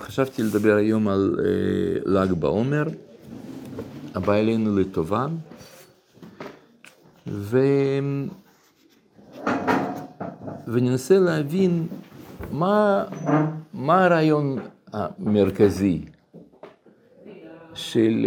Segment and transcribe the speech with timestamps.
[0.00, 1.36] חשבתי לדבר היום על
[2.04, 2.84] ל"ג בעומר,
[4.14, 5.26] הבא אלינו לטובה,
[7.26, 7.58] ו...
[10.68, 11.86] וננסה להבין
[12.52, 13.04] מה,
[13.74, 14.58] מה הרעיון
[14.92, 16.00] המרכזי
[17.74, 18.26] של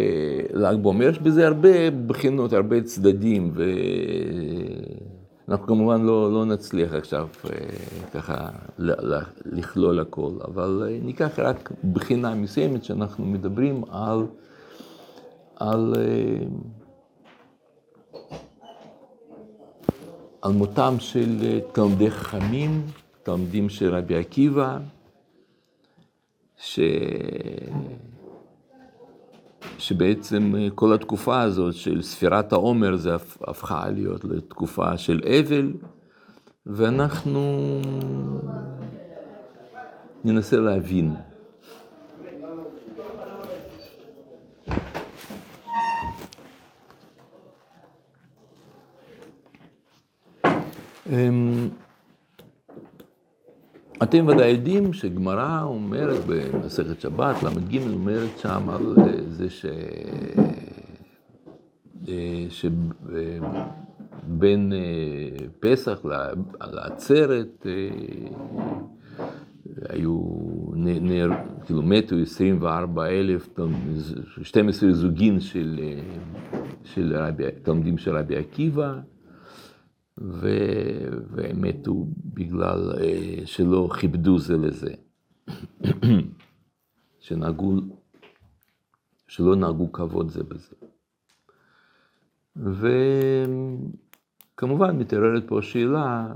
[0.53, 1.09] ל"ג בעומר.
[1.09, 3.51] יש בזה הרבה בחינות, הרבה צדדים,
[5.47, 7.27] ואנחנו כמובן לא, לא נצליח עכשיו
[8.13, 8.49] ככה
[9.45, 14.25] לכלול הכל, אבל ניקח רק בחינה מסוימת שאנחנו מדברים על,
[15.55, 15.93] על,
[20.41, 22.85] על מותם של תלמידי חכמים,
[23.23, 24.77] תלמידים של רבי עקיבא,
[26.57, 26.79] ש...
[29.77, 35.73] שבעצם כל התקופה הזאת של ספירת העומר זה הפכה להיות לתקופה של אבל,
[36.65, 37.81] ואנחנו
[40.23, 41.15] ננסה להבין.
[54.05, 58.95] אתם ודאי יודעים שגמרא אומרת במסכת שבת, ל"ג אומרת שם על
[59.29, 59.65] זה ש...
[62.49, 64.73] שבין
[65.59, 66.05] פסח
[66.61, 67.67] לעצרת
[69.89, 70.19] היו,
[70.75, 71.29] נר,
[71.65, 73.49] כאילו מתו 24 אלף,
[74.41, 75.79] 12 זוגין של,
[76.83, 78.99] של רבי, תלמידים של רבי עקיבא.
[80.17, 82.93] והם מתו בגלל
[83.45, 84.93] שלא כיבדו זה לזה,
[87.19, 87.73] שנהגו,
[89.27, 90.75] שלא נהגו כבוד זה בזה.
[94.55, 96.33] וכמובן מתעוררת פה שאלה,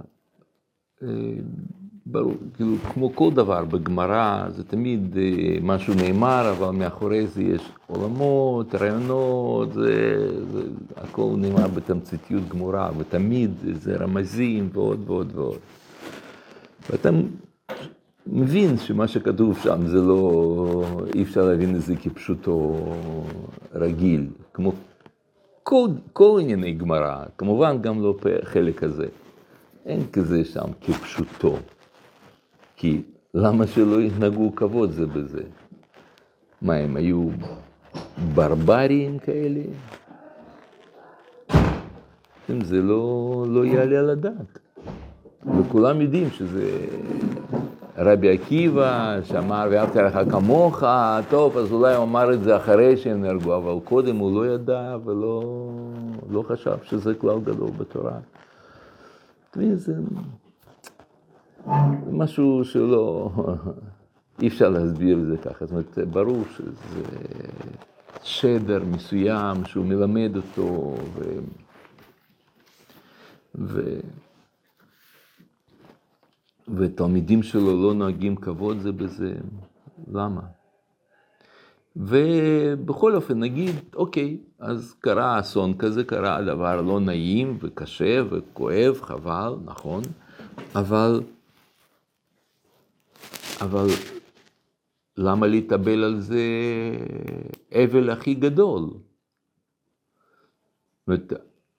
[2.11, 5.17] ברור, כאילו כמו כל דבר בגמרא זה תמיד
[5.61, 9.91] משהו נאמר, אבל מאחורי זה יש עולמות, רעיונות, זה,
[10.51, 10.61] זה
[10.97, 15.57] הכל נאמר בתמציתיות גמורה, ותמיד זה רמזים ועוד ועוד ועוד.
[16.89, 17.09] ואתה
[18.27, 20.83] מבין שמה שכתוב שם זה לא,
[21.15, 22.75] אי אפשר להבין את זה כפשוטו
[23.73, 24.71] רגיל, כמו
[25.63, 29.05] כל, כל ענייני גמרא, כמובן גם לא חלק הזה.
[29.85, 31.55] אין כזה שם כפשוטו.
[32.79, 33.01] כי
[33.33, 35.43] למה שלא ינהגו כבוד זה בזה?
[36.61, 37.29] מה, הם היו
[38.33, 39.61] ברברים כאלה?
[42.63, 44.59] זה לא, לא יעלה על הדעת.
[45.59, 46.71] וכולם יודעים שזה
[47.97, 50.83] רבי עקיבא שאמר ואהבת לך כמוך,
[51.29, 54.97] טוב, אז אולי הוא אמר את זה אחרי שהם נהרגו, אבל קודם הוא לא ידע
[55.05, 55.69] ולא
[56.29, 58.17] לא חשב שזה כלל גדול בתורה.
[59.73, 59.93] זה
[62.11, 63.31] משהו שלא,
[64.41, 67.03] אי אפשר להסביר את זה ככה, זאת אומרת, ברור שזה
[68.23, 71.39] שדר מסוים שהוא מלמד אותו, ו...
[73.55, 73.99] ו...
[76.77, 79.33] ותלמידים שלו לא נוהגים כבוד זה בזה,
[80.13, 80.41] למה?
[81.95, 89.55] ובכל אופן נגיד, אוקיי, אז קרה אסון כזה, קרה דבר לא נעים וקשה וכואב, חבל,
[89.65, 90.01] נכון,
[90.75, 91.21] אבל,
[93.61, 93.87] אבל
[95.17, 96.43] למה להתאבל על זה
[97.71, 98.89] אבל הכי גדול?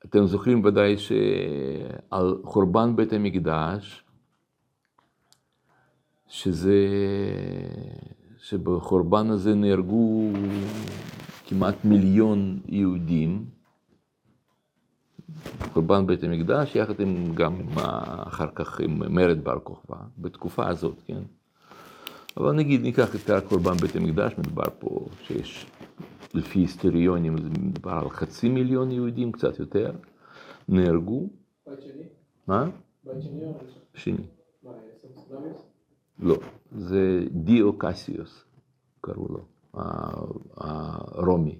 [0.04, 4.04] אתם זוכרים ודאי שעל חורבן בית המקדש,
[6.28, 6.78] שזה,
[8.38, 10.30] שבחורבן הזה נהרגו
[11.46, 13.44] כמעט מיליון יהודים,
[15.72, 17.60] חורבן בית המקדש, יחד עם גם
[18.26, 21.22] אחר כך עם מרד בר כוכבא, בתקופה הזאת, כן?
[22.36, 25.66] אבל נגיד, ניקח את קורבן בית המקדש, מדובר פה שיש,
[26.34, 29.92] לפי היסטוריונים, מדובר על חצי מיליון יהודים, קצת יותר,
[30.68, 31.28] נהרגו.
[31.66, 32.02] בית שני?
[32.46, 32.70] מה?
[33.04, 33.54] בית שני או?
[33.94, 34.26] שני.
[36.18, 36.38] לא,
[36.72, 38.44] זה דיו קסיוס,
[39.00, 39.44] קראו לו,
[40.56, 41.58] הרומי.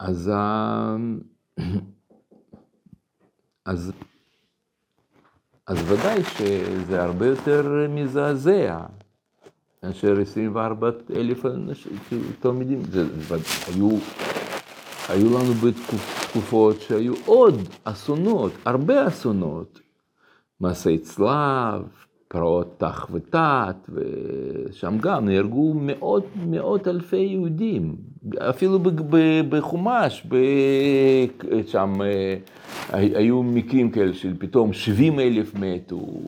[0.00, 0.30] אז,
[3.64, 3.92] אז,
[5.66, 8.78] אז ודאי שזה הרבה יותר מזעזע
[9.82, 11.44] מאשר 24 אלף
[12.40, 12.82] תלמידים.
[13.66, 13.88] היו,
[15.08, 17.54] היו לנו בתקופות שהיו עוד
[17.84, 19.80] אסונות, הרבה אסונות.
[20.60, 21.82] מסעי צלב,
[22.28, 27.96] פרעות תח ותת, ושם גם נהרגו מאות, מאות אלפי יהודים.
[28.38, 28.78] אפילו
[29.48, 30.26] בחומש,
[31.66, 32.36] שם אה,
[32.90, 36.20] היו מקרים כאלה של פתאום 70 אלף מתו,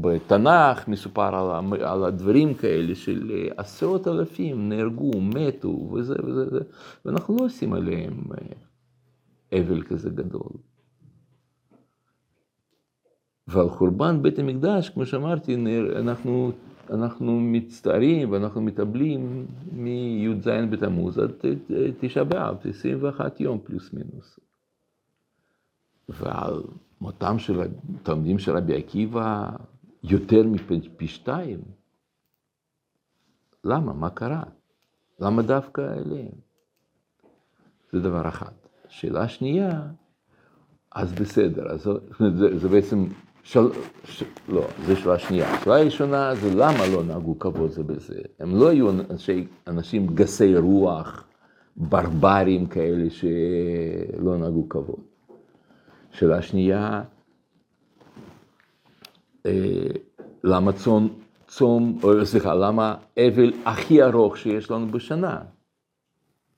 [0.00, 1.34] בתנ"ך מסופר
[1.82, 6.60] על, הדברים כאלה של אה, עשרות אלפים נהרגו, מתו וזה וזה, וזה,
[7.04, 10.52] ואנחנו לא עושים עליהם אה, אבל כזה גדול.
[13.46, 15.56] ועל חורבן בית המקדש, כמו שאמרתי,
[15.96, 16.52] אנחנו,
[16.92, 21.32] אנחנו מצטערים ואנחנו מתאבלים מי"ז בתמוז עד
[22.00, 24.40] תשעה באב, 21 יום פלוס מינוס.
[26.08, 26.62] ועל
[27.00, 27.60] מותם של
[28.00, 29.50] התלמידים של רבי עקיבא
[30.02, 31.60] יותר מפי שתיים.
[33.64, 33.92] למה?
[33.92, 34.42] מה קרה?
[35.20, 36.34] למה דווקא אליהם?
[37.92, 38.52] זה דבר אחד.
[38.88, 39.82] שאלה שנייה,
[40.92, 41.82] אז בסדר, אז
[42.18, 43.04] זה, זה בעצם,
[43.42, 43.60] של,
[44.04, 45.54] ש, לא, זו שאלה שנייה.
[45.54, 48.20] השאלה הראשונה זה למה לא נהגו כבוד זה בזה.
[48.40, 51.24] הם לא היו אנשי, אנשים גסי רוח,
[51.76, 55.00] ברברים כאלה שלא נהגו כבוד.
[56.12, 57.02] שאלה שנייה,
[59.46, 59.86] אה,
[60.44, 61.08] למה צום,
[61.48, 65.40] צום, או סליחה, למה אבל הכי ארוך שיש לנו בשנה?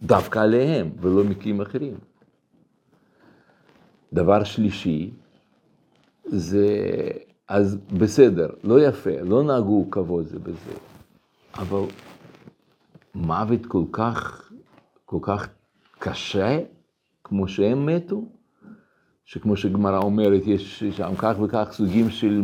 [0.02, 1.94] דווקא עליהם ולא מקרים אחרים.
[4.12, 5.10] דבר שלישי,
[6.26, 6.68] זה,
[7.48, 10.72] אז בסדר, לא יפה, לא נהגו כבוד זה בזה,
[11.54, 11.80] אבל
[13.14, 14.50] מוות כל כך,
[15.04, 15.48] כל כך
[15.98, 16.60] קשה,
[17.24, 18.24] כמו שהם מתו,
[19.24, 22.42] שכמו שגמרא אומרת, יש שם כך וכך סוגים של,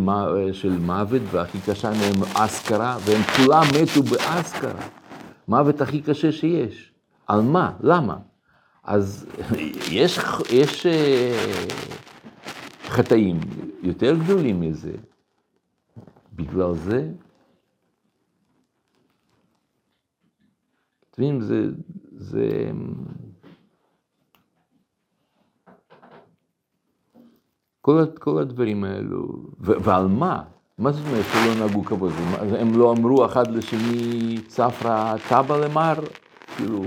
[0.53, 4.87] של מוות, והכי קשה מהם אסכרה, והם כולם מתו באסכרה.
[5.49, 6.93] מוות הכי קשה שיש.
[7.27, 7.73] על מה?
[7.81, 8.17] למה?
[8.85, 9.27] אז
[9.91, 10.19] יש,
[10.51, 11.67] יש אה,
[12.89, 13.41] חטאים
[13.83, 14.93] יותר גדולים מזה.
[16.35, 17.11] בגלל זה,
[21.11, 21.67] אתם זה,
[22.13, 22.71] זה,
[27.81, 29.29] כל, כל הדברים האלו,
[29.61, 30.43] ו, ועל מה?
[30.79, 32.13] מה זאת אומרת שלא נהגו כבוד?
[32.59, 35.95] הם לא אמרו אחד לשני צפרא טבא למר?
[36.57, 36.83] כאילו,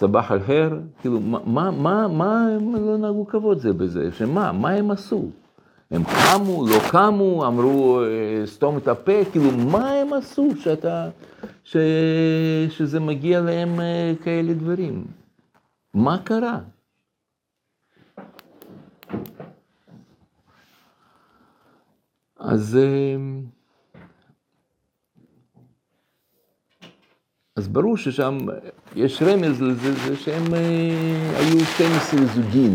[0.00, 0.80] סבח אל חיר?
[1.00, 4.12] כאילו, מה, מה, מה, הם לא נהגו כבוד זה בזה?
[4.12, 4.52] שמה?
[4.52, 5.30] מה הם עשו?
[5.90, 11.10] הם קמו, לא קמו, אמרו אה, סתום את הפה, כאילו מה הם עשו שאתה,
[11.64, 11.76] ש,
[12.68, 15.04] שזה מגיע להם אה, כאלה דברים?
[15.94, 16.58] מה קרה?
[22.38, 22.78] אז,
[27.60, 28.38] אז ברור ששם
[28.96, 32.74] יש רמז לזה, זה שהם אה, היו 12 זוגים.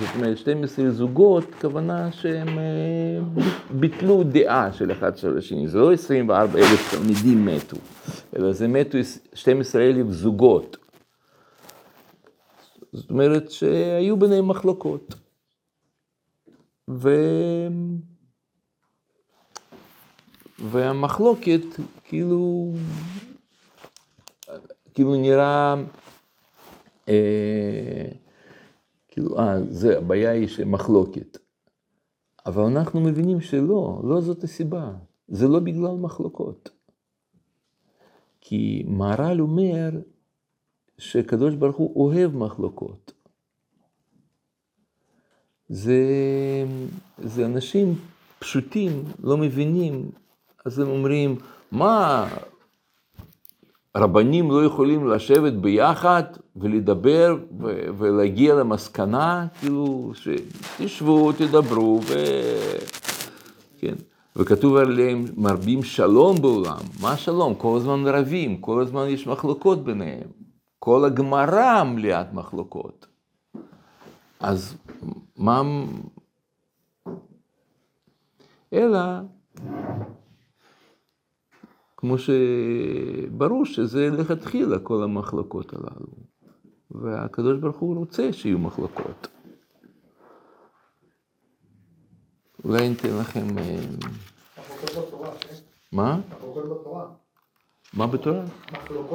[0.00, 5.68] זאת אומרת, 12 זוגות, כוונה שהם אה, ביטלו דעה של אחד של השני.
[5.68, 7.76] זה לא 24 אלף תלמידים מתו,
[8.36, 8.98] אלא זה מתו
[9.34, 10.76] 12 אלף זוגות.
[12.92, 15.14] זאת אומרת שהיו ביניהם מחלוקות.
[16.90, 17.10] ו...
[20.58, 21.64] והמחלוקת
[22.04, 22.72] כאילו,
[24.94, 25.74] כאילו נראה,
[27.08, 28.08] אה,
[29.08, 31.38] כאילו, אה, זה, הבעיה היא שמחלוקת.
[32.46, 34.92] אבל אנחנו מבינים שלא, לא זאת הסיבה.
[35.28, 36.70] זה לא בגלל מחלוקות.
[38.40, 39.90] כי מהר"ל אומר
[40.98, 43.12] שקדוש ברוך הוא אוהב מחלוקות.
[45.68, 46.02] זה,
[47.18, 47.94] זה אנשים
[48.38, 50.10] פשוטים, לא מבינים,
[50.64, 51.36] אז הם אומרים,
[51.72, 52.28] מה,
[53.96, 56.22] רבנים לא יכולים לשבת ביחד
[56.56, 62.14] ולדבר ו- ולהגיע למסקנה, כאילו, שתשבו, תדברו, ו...
[63.78, 63.94] כן.
[64.36, 66.78] וכתוב עליהם, מרבים שלום בעולם.
[67.00, 67.54] מה שלום?
[67.54, 70.28] כל הזמן רבים, כל הזמן יש מחלוקות ביניהם.
[70.78, 73.06] כל הגמרא מליאת מחלוקות.
[74.40, 74.76] אז
[75.36, 75.62] מה...
[78.72, 78.98] אלא,
[82.04, 86.06] כמו שברור שזה לכתחילה כל המחלוקות הללו.
[86.90, 89.28] והקדוש ברוך הוא רוצה שיהיו מחלוקות.
[92.64, 93.58] אולי ניתן לכם...
[93.58, 93.76] אה?
[95.92, 96.20] מה?
[97.94, 98.44] מה בתורה?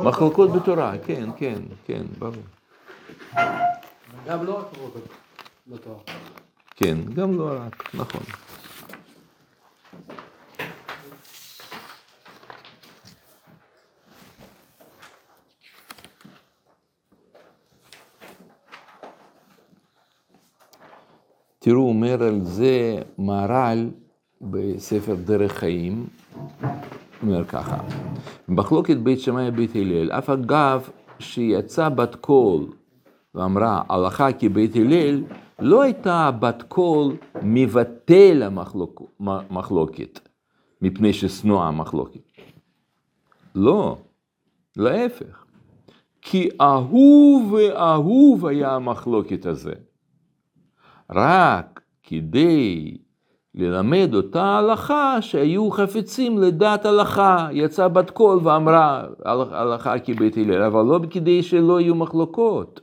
[0.03, 2.43] מחלוקות בתורה, כן, כן, כן, ברור.
[4.25, 5.03] גם לא רק מחלוקות
[5.67, 5.99] בתורה.
[6.75, 8.48] כן, גם לא רק, נכון.
[21.69, 23.89] תראו, אומר על זה מהר"ל
[24.41, 26.07] בספר דרך חיים,
[27.23, 27.77] אומר ככה,
[28.47, 32.65] מחלוקת בית שמאי ובית הלל, אף אגב שיצאה בת קול
[33.35, 35.23] ואמרה הלכה כבית הלל,
[35.59, 40.19] לא הייתה בת קול מבטל המחלוק, המחלוקת,
[40.81, 42.31] מפני ששנואה המחלוקת.
[43.55, 43.97] לא,
[44.77, 45.45] להפך.
[46.21, 49.73] כי אהוב ואהוב היה המחלוקת הזה.
[51.11, 52.97] רק כדי
[53.55, 57.47] ללמד אותה הלכה שהיו חפצים לדעת הלכה.
[57.51, 62.81] יצאה בת קול ואמרה הלכה כבית הלל, אבל לא כדי שלא יהיו מחלוקות.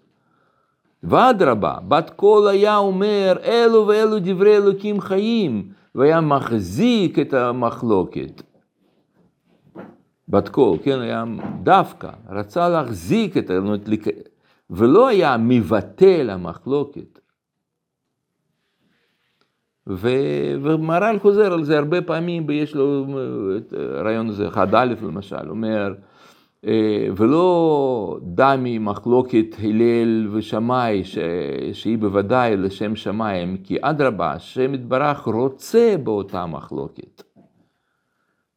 [1.03, 8.43] ואדרבה, בת קול היה אומר, אלו ואלו דברי אלוקים חיים, והיה מחזיק את המחלוקת.
[10.29, 11.25] בת קול, כן, היה
[11.63, 13.55] דווקא, רצה להחזיק את, ה...
[14.71, 17.26] ולא היה מבטל המחלוקת.
[19.89, 20.09] ו...
[20.63, 23.07] ומהר"ל חוזר על זה הרבה פעמים, ויש לו
[23.57, 25.95] את הרעיון הזה, אחד א' למשל, אומר,
[26.67, 31.19] אה, ולא דמי מחלוקת הלל ושמאי, ש...
[31.73, 37.23] שהיא בוודאי לשם שמיים, כי אדרבה, השם יתברך רוצה באותה מחלוקת.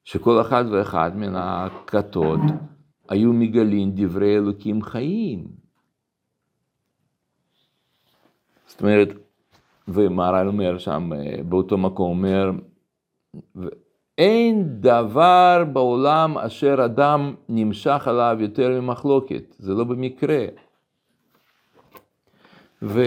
[0.04, 2.40] שכל אחד ואחד מן הכתות
[3.10, 5.48] היו מגלים דברי אלוקים חיים.
[8.68, 9.10] זאת אומרת,
[9.94, 11.12] ומהר"ל אומר שם,
[11.50, 12.52] באותו מקום, אומר,
[14.18, 20.46] אין דבר בעולם אשר אדם נמשך עליו יותר ממחלוקת, זה לא במקרה.
[22.82, 23.04] ו...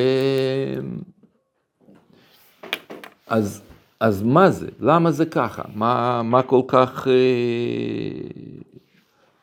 [3.27, 3.62] אז,
[4.01, 4.69] אז מה זה?
[4.81, 5.62] למה זה ככה?
[5.75, 7.12] מה, מה, כל כך, אה,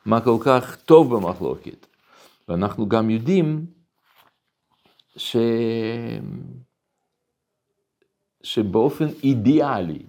[0.06, 1.88] מה כל כך טוב במחלוקת?
[2.48, 3.66] ואנחנו גם יודעים
[5.18, 5.36] ש...
[8.44, 10.00] שבאופן אידיאלי,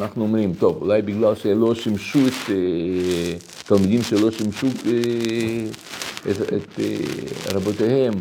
[0.00, 5.64] אנחנו אומרים, טוב, אולי בגלל שלא שימשו את, אה, תלמידים שלא שימשו אה,
[6.30, 8.12] את, את אה, רבותיהם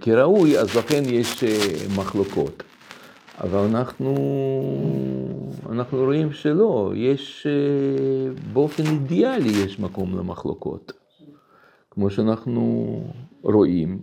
[0.00, 1.44] כראוי, אז לכן יש
[1.96, 2.62] מחלוקות.
[3.40, 4.14] אבל אנחנו,
[5.70, 7.46] אנחנו רואים שלא, יש,
[8.52, 10.92] באופן אידיאלי יש מקום למחלוקות.
[11.90, 12.96] כמו שאנחנו
[13.42, 13.98] רואים,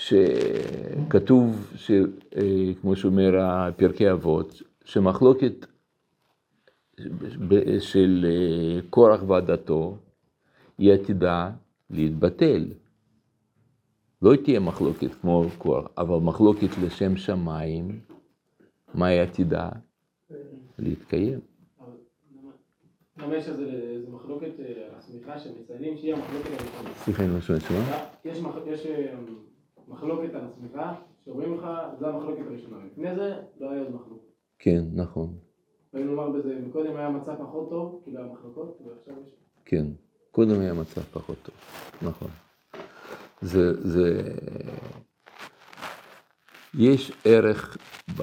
[0.00, 1.90] שכתוב, ש,
[2.36, 3.30] אה, כמו שאומר
[3.76, 5.66] פרקי אבות, שמחלוקת
[7.80, 9.96] של אה, קורח ועדתו
[10.78, 11.50] היא עתידה
[11.90, 12.66] להתבטל.
[14.22, 18.00] לא תהיה מחלוקת כמו קורח, אבל מחלוקת לשם שמיים,
[18.94, 19.68] מה היא עתידה?
[20.78, 21.40] להתקיים.
[23.18, 23.64] למה יש איזה
[24.10, 26.94] מחלוקת אה, השמיכה שמציינים שהיא המחלוקת הראשונה?
[26.94, 27.80] סליחה, אני לא שומע תשובה.
[28.24, 28.40] יש
[29.90, 30.94] מחלוקת על השמיכה,
[31.24, 31.66] שאומרים לך,
[31.98, 32.76] זה המחלוקת הראשונה.
[32.86, 34.30] לפני זה לא היה עוד מחלוקת.
[34.58, 35.34] כן, נכון.
[35.92, 39.34] והיינו לומר בזה, מקודם היה מצב פחות טוב, כאילו היה מחלוקות, ועכשיו יש...
[39.64, 39.86] כן,
[40.30, 41.54] קודם היה מצב פחות טוב,
[42.02, 42.28] נכון.
[43.40, 44.22] זה, זה...
[46.74, 47.76] יש ערך,
[48.18, 48.22] ב...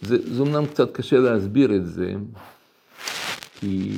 [0.00, 2.12] זה, זה אומנם קצת קשה להסביר את זה,
[3.54, 3.92] כי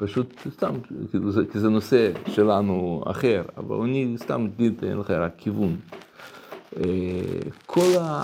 [0.00, 0.74] פשוט סתם,
[1.10, 5.76] כאילו כי זה נושא שלנו אחר, אבל אני סתם אתן לך רק כיוון.
[6.76, 6.82] אה,
[7.66, 8.22] כל, ה,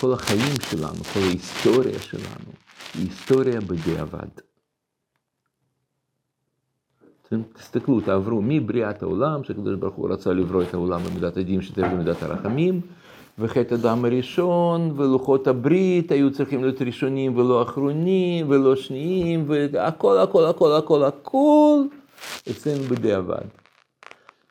[0.00, 2.52] כל החיים שלנו, כל ההיסטוריה שלנו,
[2.94, 4.28] היא היסטוריה בדיעבד.
[7.52, 12.22] תסתכלו, תעברו מבריאת העולם, שהקדוש ברוך הוא רצה לברוא את העולם במידת הדין שתהיה במידת
[12.22, 12.80] הרחמים,
[13.38, 20.46] וחטא הדם הראשון, ולוחות הברית היו צריכים להיות ראשונים ולא אחרונים, ולא שניים, והכל, הכל,
[20.46, 21.78] הכל, הכל, הכל
[22.50, 23.44] אצלנו בדיעבד.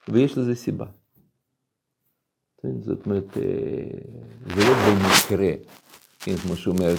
[0.10, 0.86] ויש לזה סיבה.
[2.62, 3.44] כן, זאת אומרת, אה,
[4.56, 5.52] זה לא במקרה.
[6.26, 6.94] כן, כמו שאומר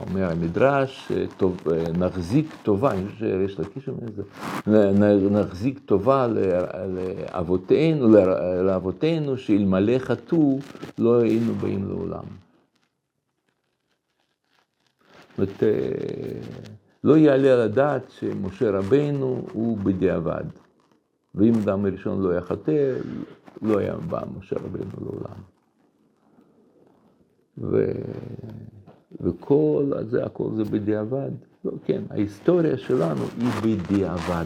[0.00, 1.56] אומר המדרש, טוב,
[1.98, 4.22] נחזיק טובה, אני חושב שיש לקיש אומר את זה,
[5.30, 6.26] נחזיק טובה
[6.86, 8.08] לאבותינו,
[8.62, 10.58] לאבותינו, שאלמלא חטאו
[10.98, 12.24] לא היינו באים לעולם.
[15.30, 15.62] זאת אומרת,
[17.04, 20.44] לא יעלה על הדעת שמשה רבנו הוא בדיעבד.
[21.34, 22.92] ואם אדם הראשון לא היה חטא,
[23.62, 25.55] לא היה בא משה רבנו לעולם.
[27.58, 27.92] ו...
[29.20, 31.30] וכל זה, הכל זה בדיעבד.
[31.64, 34.44] לא, כן, ההיסטוריה שלנו היא בדיעבד.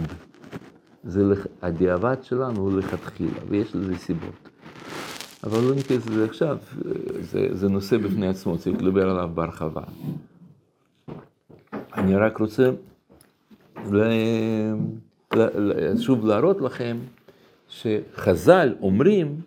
[1.04, 4.48] זה, הדיעבד שלנו הוא לכתחילה, ויש לזה סיבות.
[5.44, 6.58] אבל לא ניכנס לזה עכשיו,
[7.20, 9.82] זה, זה נושא בפני עצמו, צריך לדבר עליו בהרחבה.
[11.94, 12.70] אני רק רוצה
[13.92, 14.02] ל...
[15.98, 16.96] שוב להראות לכם
[17.68, 19.40] שחז"ל אומרים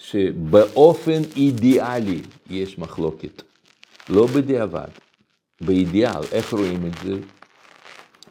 [0.00, 3.42] שבאופן אידיאלי יש מחלוקת,
[4.08, 4.88] לא בדיעבד,
[5.60, 7.14] באידיאל, איך רואים את זה?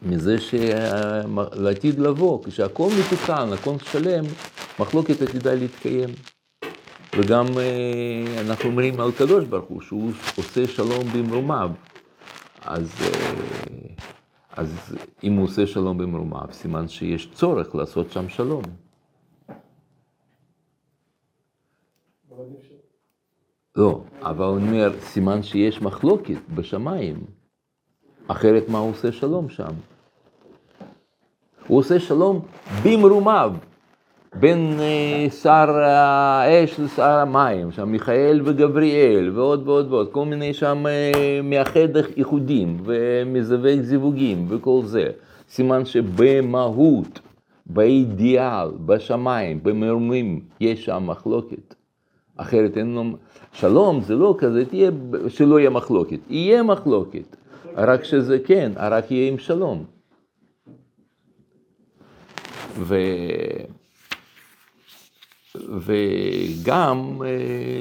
[0.02, 4.24] מזה שלעתיד לבוא, כשהכל מתוקן, הכל שלם,
[4.78, 6.08] מחלוקת עתידה להתקיים.
[7.18, 11.70] וגם אה, אנחנו אומרים על קדוש ברוך הוא, שהוא עושה שלום במרומיו.
[12.62, 13.34] אז, אה,
[14.52, 18.62] אז אם הוא עושה שלום במרומיו, סימן שיש צורך לעשות שם שלום.
[22.40, 22.74] אבל אי אפשר.
[23.80, 27.16] לא, אבל הוא אומר, סימן שיש מחלוקת בשמיים.
[28.28, 29.72] אחרת מה הוא עושה שלום שם?
[31.66, 32.40] הוא עושה שלום
[32.84, 33.52] במרומיו,
[34.34, 40.86] בין אה, שר האש לשר המים, שם מיכאל וגבריאל, ועוד ועוד ועוד, כל מיני שם
[40.86, 45.04] אה, מאחד איחודים, ומזווג זיווגים, וכל זה.
[45.48, 47.20] סימן שבמהות,
[47.66, 51.74] באידיאל, בשמיים, במרומים, יש שם מחלוקת.
[52.36, 53.04] אחרת אין לו...
[53.52, 54.90] שלום זה לא כזה, תהיה,
[55.28, 56.18] שלא יהיה מחלוקת.
[56.30, 57.36] יהיה מחלוקת,
[57.76, 59.84] רק שזה כן, רק יהיה עם שלום.
[62.76, 62.96] ו...
[65.56, 67.28] וגם אה,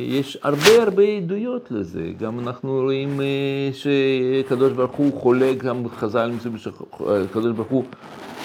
[0.08, 6.28] יש הרבה הרבה עדויות לזה, גם אנחנו רואים אה, שקדוש ברוך הוא חולק, גם חז"ל
[6.28, 7.84] נמצאים שקדוש ברוך הוא,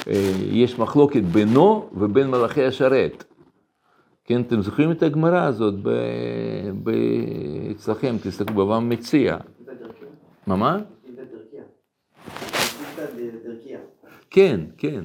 [0.09, 3.25] אה, יש מחלוקת בינו ובין מלאכי השרת.
[4.25, 5.89] כן, אתם זוכרים את הגמרא הזאת ב...
[6.83, 6.91] ב...
[7.71, 9.37] אצלכם, תסתכלו, בבא מציע.
[10.47, 10.79] מה מה?
[14.31, 15.05] כן, כן.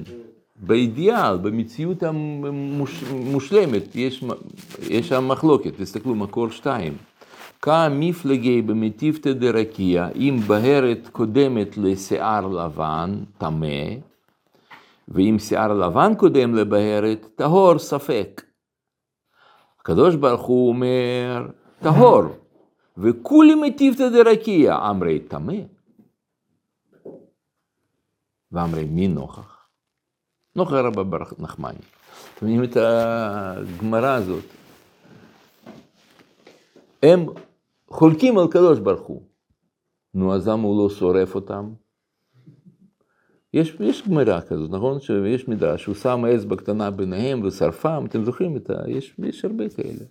[0.56, 4.24] באידיאל, במציאות המושלמת, יש,
[5.02, 6.92] שם מחלוקת, תסתכלו, מקור שתיים.
[7.62, 13.94] כמפלגי במטיבתא דרקיע, אם בהרת קודמת לשיער לבן, טמא,
[15.08, 18.42] ואם שיער לבן קודם לבהרת, טהור ספק.
[19.80, 21.46] הקדוש ברוך הוא אומר,
[21.82, 22.22] טהור,
[22.98, 25.54] וכולי מטיבתא דרקיע, אמרי טמא.
[28.52, 29.68] ואמרי מי נוכח?
[30.56, 31.78] נוכח רבא בר נחמני.
[32.34, 34.44] אתם מבינים את הגמרא הזאת?
[37.02, 37.26] הם
[37.88, 39.22] חולקים על קדוש ברוך הוא.
[40.14, 41.72] נו, אז למה הוא לא שורף אותם?
[43.54, 45.00] יש, יש גמרא כזאת, נכון?
[45.00, 48.74] שיש מדרש, שהוא שם אצבע קטנה ביניהם ושרפם, אתם זוכרים את ה...
[48.88, 50.04] יש, יש הרבה כאלה.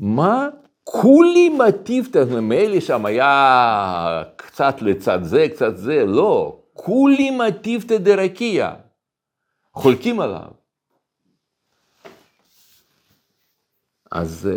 [0.00, 0.48] מה
[0.84, 6.60] כולי מטיבתא, ממילא שם היה קצת לצד זה, קצת זה, לא.
[6.72, 8.74] כולי מטיבתא דרקיע.
[9.72, 10.50] חולקים עליו.
[14.12, 14.48] אז,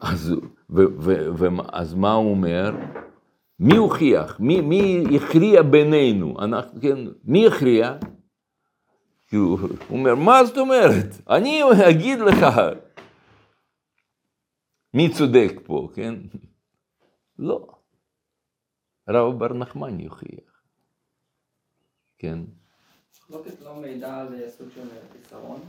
[0.00, 0.34] אז,
[0.70, 2.70] ו, ו, ו, אז מה הוא אומר?
[3.58, 4.40] מי הוכיח?
[4.40, 6.44] מי, מי הכריע בינינו?
[6.44, 7.98] אנחנו, כן, מי הכריע?
[9.32, 9.58] הוא
[9.90, 11.06] אומר, מה זאת אומרת?
[11.30, 12.46] אני אגיד לך
[14.94, 16.14] מי צודק פה, כן?
[17.38, 17.66] לא.
[19.08, 20.62] רב בר נחמני יוכיח.
[22.18, 22.38] כן.
[23.20, 25.60] מחלוקת לא מעידה על סוג של חיסרון,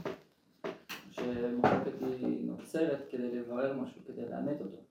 [1.10, 4.87] שמחלוקת היא נוצרת כדי לברר משהו, כדי לאמת אותו.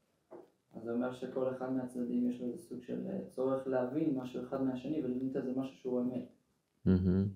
[0.73, 4.62] אז זה אומר שכל אחד מהצדדים יש לו איזה סוג של צורך להבין משהו אחד
[4.62, 6.27] מהשני ולבנות את זה משהו שהוא אמת.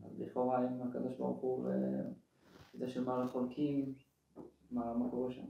[0.06, 1.67] אז לכאורה אם הקדוש ברוך הוא
[2.74, 3.94] זה של מה לחולקים,
[4.72, 5.46] מה, מה קורה שם?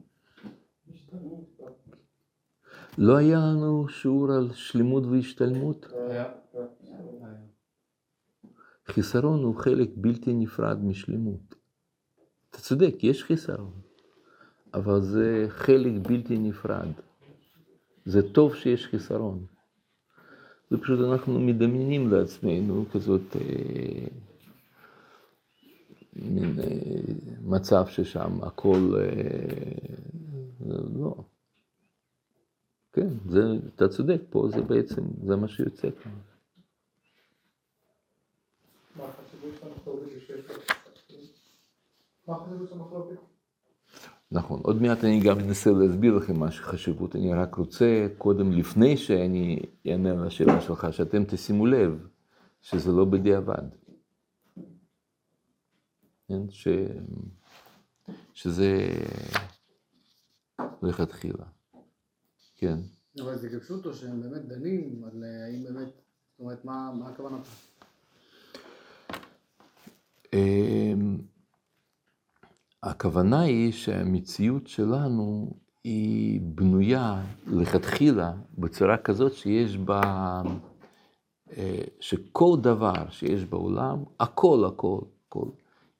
[2.98, 5.86] לא היה לנו שיעור על שלמות והשתלמות?
[6.10, 6.32] היה.
[8.86, 11.56] חיסרון הוא חלק בלתי נפרד משלמות.
[12.50, 13.82] אתה צודק, יש חיסרון,
[14.74, 16.88] אבל זה חלק בלתי נפרד.
[18.06, 19.46] זה טוב שיש חיסרון.
[20.70, 24.08] זה פשוט אנחנו מדמיינים לעצמנו כזאת אה,
[26.16, 29.82] מין אה, מצב ששם הכל, אה,
[31.00, 31.16] לא.
[32.94, 33.42] כן, זה,
[33.76, 36.12] אתה צודק, פה זה בעצם, זה מה שיוצא כאן.
[38.96, 40.54] מה החשיבות של המחלוקת שיש לה?
[42.28, 43.18] מה החשיבות של המחלוקת?
[44.32, 48.98] נכון, עוד מעט אני גם אנסה להסביר לכם מה שחשיבות, אני רק רוצה קודם, לפני
[48.98, 52.08] שאני אענה על השאלה שלך, שאתם תשימו לב
[52.62, 53.64] שזה לא בדיעבד.
[56.28, 56.42] כן?
[56.50, 56.68] ש...
[58.34, 58.88] שזה
[60.82, 61.46] לכתחילה.
[62.56, 62.78] כן.
[63.22, 67.38] אבל זה כפשוטו שהם באמת דנים על אה, האם באמת, זאת אומרת, מה, מה הכוונה
[67.38, 67.50] פה?
[72.84, 80.42] הכוונה היא שהמציאות שלנו היא בנויה לכתחילה בצורה כזאת שיש בה,
[81.58, 85.46] אה, שכל דבר שיש בעולם, הכל, הכל, הכל,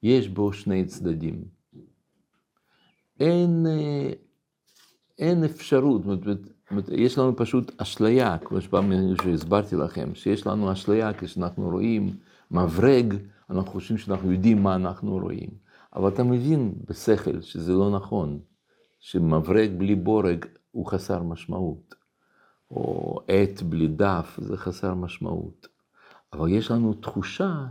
[0.02, 1.44] יש בו שני צדדים.
[3.20, 4.12] אין, אה,
[5.18, 6.02] אין אפשרות,
[6.92, 8.92] יש לנו פשוט אשליה, כמו שפעם
[9.22, 12.16] שהסברתי לכם, שיש לנו אשליה כשאנחנו רואים
[12.50, 13.14] מברג,
[13.50, 15.61] אנחנו חושבים שאנחנו יודעים מה אנחנו רואים.
[15.94, 18.40] אבל אתה מבין בשכל שזה לא נכון,
[19.00, 21.94] שמברג בלי בורג הוא חסר משמעות,
[22.70, 25.68] או עט בלי דף זה חסר משמעות.
[26.32, 27.66] אבל יש לנו תחושה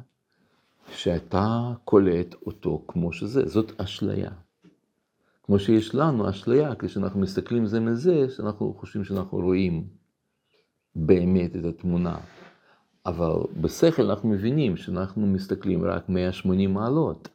[0.91, 4.31] שאתה קולט אותו כמו שזה, זאת אשליה.
[5.43, 9.87] כמו שיש לנו אשליה, כשאנחנו מסתכלים זה מזה, שאנחנו חושבים שאנחנו רואים
[10.95, 12.17] באמת את התמונה.
[13.05, 17.29] אבל בשכל אנחנו מבינים שאנחנו מסתכלים רק 180 מעלות,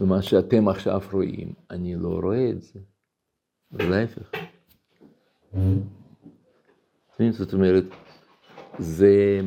[0.00, 2.80] ומה שאתם עכשיו רואים, אני לא רואה את זה,
[3.72, 4.30] ולהפך.
[7.30, 7.84] זאת אומרת,
[8.78, 9.40] זה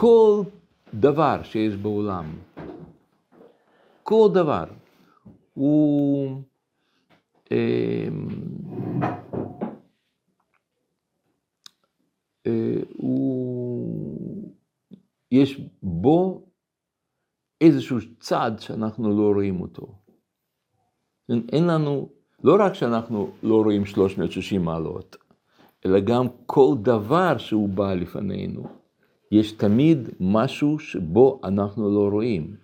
[0.00, 0.42] כל
[0.94, 2.36] דבר שיש בעולם,
[4.02, 4.64] כל דבר,
[5.54, 6.42] הוא
[7.50, 8.28] אמ,
[12.46, 14.52] אה, הוא,
[15.30, 16.47] יש בו
[17.60, 19.94] איזשהו צד שאנחנו לא רואים אותו.
[21.52, 22.08] אין לנו,
[22.44, 25.16] לא רק שאנחנו לא רואים 360 מעלות,
[25.86, 28.62] אלא גם כל דבר שהוא בא לפנינו,
[29.32, 32.56] יש תמיד משהו שבו אנחנו לא רואים.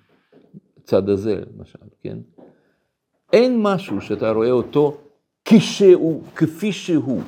[0.85, 2.19] צד הזה, למשל, כן?
[3.33, 4.97] אין משהו שאתה רואה אותו
[5.45, 7.23] כשהוא, כפי שהוא,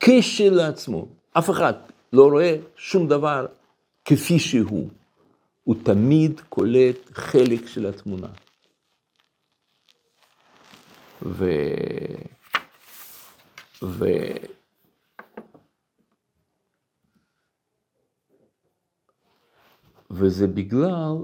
[0.00, 1.06] כשלעצמו.
[1.32, 1.72] אף אחד
[2.12, 3.46] לא רואה שום דבר
[4.04, 4.88] כפי שהוא.
[5.68, 8.28] הוא תמיד קולט חלק של התמונה.
[11.22, 11.44] ו...
[13.82, 14.04] ו...
[20.10, 21.14] וזה בגלל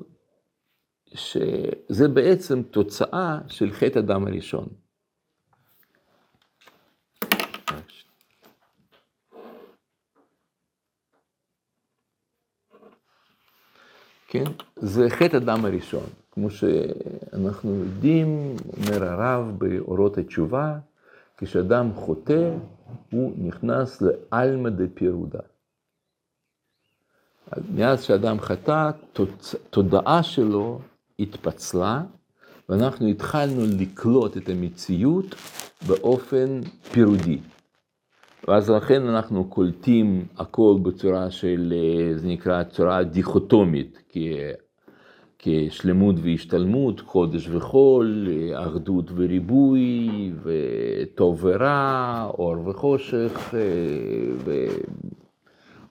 [1.14, 4.83] שזה בעצם תוצאה של חטא הדם הראשון.
[14.34, 14.44] כן?
[14.76, 16.06] זה חטא הדם הראשון.
[16.30, 20.78] כמו שאנחנו יודעים, אומר הרב באורות התשובה,
[21.38, 22.50] כשאדם חוטא,
[23.10, 25.38] הוא נכנס לעלמא דפירודה.
[27.74, 28.90] מאז שאדם חטא,
[29.70, 30.80] תודעה שלו
[31.18, 32.02] התפצלה,
[32.68, 35.34] ואנחנו התחלנו לקלוט את המציאות
[35.86, 36.60] באופן
[36.92, 37.38] פירודי.
[38.48, 41.74] ואז לכן אנחנו קולטים הכל בצורה של,
[42.16, 44.02] זה נקרא צורה דיכוטומית,
[45.38, 53.54] כשלמות והשתלמות, חודש וחול, אחדות וריבוי, וטוב ורע, אור וחושך,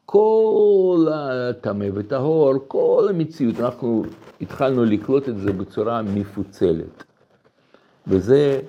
[0.05, 4.03] וכל הטמא וטהור, כל המציאות, אנחנו
[4.41, 7.03] התחלנו לקלוט את זה בצורה מפוצלת.
[8.07, 8.59] וזה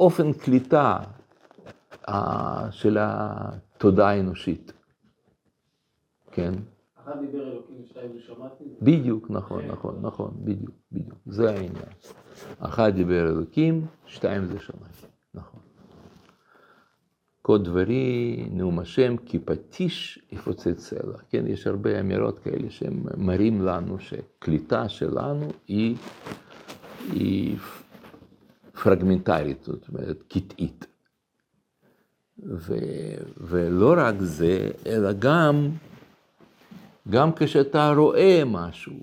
[0.00, 0.96] אופן קליטה
[2.70, 4.72] של התודעה האנושית.
[6.32, 6.52] כן?
[7.04, 8.64] אחד דיבר אלוקים ושתיים ושמעתי.
[8.82, 11.92] בדיוק, נכון, נכון, נכון, בדיוק, בדיוק, זה העניין.
[12.58, 15.60] אחד דיבר אלוקים, שתיים זה שמעתי, נכון.
[17.44, 23.62] כה דברי נאום השם כי פטיש יפוצץ סלע, כן, יש הרבה אמירות כאלה שהם מראים
[23.62, 25.96] לנו שקליטה שלנו היא,
[27.12, 27.56] היא
[28.82, 30.86] פרגמנטרית, זאת אומרת קטעית.
[32.46, 32.78] ו,
[33.36, 35.68] ולא רק זה, אלא גם,
[37.08, 38.96] גם כשאתה רואה משהו,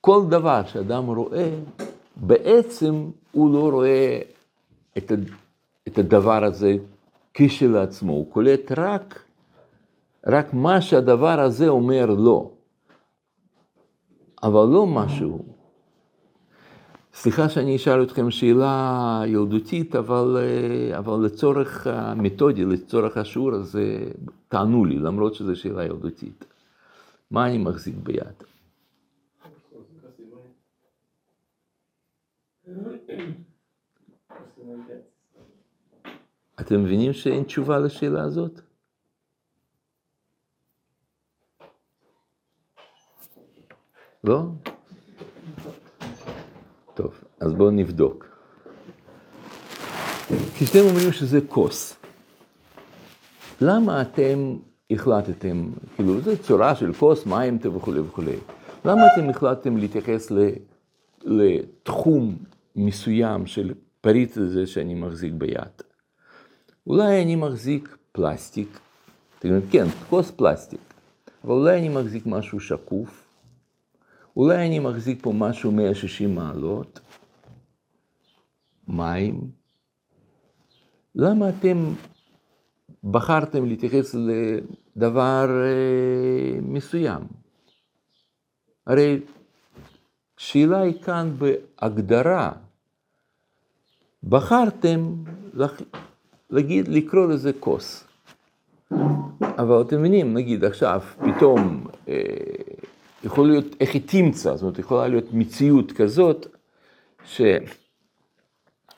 [0.00, 1.50] כל דבר שאדם רואה,
[2.16, 4.20] בעצם הוא לא רואה
[4.98, 5.12] את,
[5.88, 6.76] את הדבר הזה
[7.34, 9.22] כשלעצמו, הוא קולט רק,
[10.26, 12.50] רק מה שהדבר הזה אומר לו,
[14.42, 15.51] אבל לא משהו.
[17.14, 20.36] סליחה שאני אשאל אתכם שאלה ילדותית, אבל,
[20.98, 23.98] אבל לצורך המתודי, לצורך השיעור הזה,
[24.48, 26.44] תענו לי, למרות שזו שאלה ילדותית.
[27.30, 28.42] מה אני מחזיק ביד?
[36.60, 38.60] אתם מבינים שאין תשובה לשאלה הזאת?
[44.24, 44.42] לא?
[46.94, 48.26] טוב, אז בואו נבדוק.
[50.54, 51.96] כשאתם אומרים שזה כוס,
[53.60, 54.56] למה אתם
[54.90, 58.36] החלטתם, כאילו, זו צורה של כוס, מים וכולי וכולי,
[58.84, 60.32] למה אתם החלטתם להתייחס
[61.24, 62.36] לתחום
[62.76, 65.82] מסוים של פריט הזה שאני מחזיק ביד?
[66.86, 68.78] אולי אני מחזיק פלסטיק,
[69.70, 70.80] כן, כוס פלסטיק,
[71.44, 73.21] אבל אולי אני מחזיק משהו שקוף,
[74.36, 77.00] אולי אני מחזיק פה משהו 160 מעלות,
[78.88, 79.50] מים,
[81.14, 81.92] למה אתם
[83.04, 87.20] בחרתם להתייחס לדבר אה, מסוים?
[88.86, 89.20] הרי
[90.38, 92.52] השאלה היא כאן בהגדרה.
[94.24, 95.14] בחרתם
[96.50, 98.04] להגיד, לקרוא לזה כוס.
[99.40, 102.14] אבל אתם מבינים, נגיד עכשיו, פתאום אה,
[103.24, 106.46] יכול להיות, איך היא תמצא, זאת אומרת, יכולה להיות מציאות כזאת,
[107.24, 107.40] ש...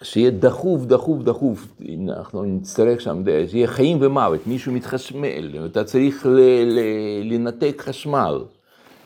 [0.02, 1.66] שיהיה דחוף, דחוף, דחוף,
[2.08, 6.80] אנחנו נצטרך שם, שיהיה חיים ומוות, מישהו מתחשמל, אתה צריך ל, ל,
[7.32, 8.44] לנתק חשמל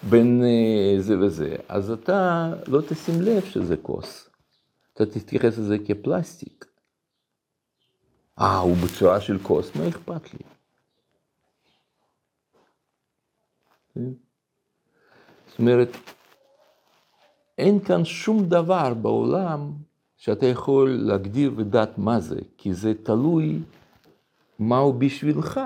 [0.02, 4.30] בין אה, זה וזה, אז אתה לא תשים לב שזה כוס,
[4.94, 6.66] אתה תתייחס לזה כפלסטיק.
[8.40, 10.40] אה, הוא בצורה של כוס, מה אכפת לי?
[15.58, 15.96] אומרת,
[17.58, 19.72] אין כאן שום דבר בעולם
[20.16, 23.58] שאתה יכול להגדיר ולדעת מה זה, כי זה תלוי
[24.58, 25.60] מהו בשבילך.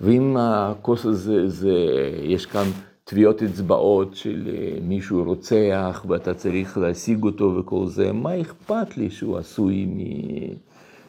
[0.00, 1.74] ואם הכוס הזה, זה,
[2.22, 2.64] יש כאן
[3.04, 9.10] טביעות אצבעות של אה, מישהו רוצח ואתה צריך להשיג אותו וכל זה, מה אכפת לי
[9.10, 9.86] שהוא עשוי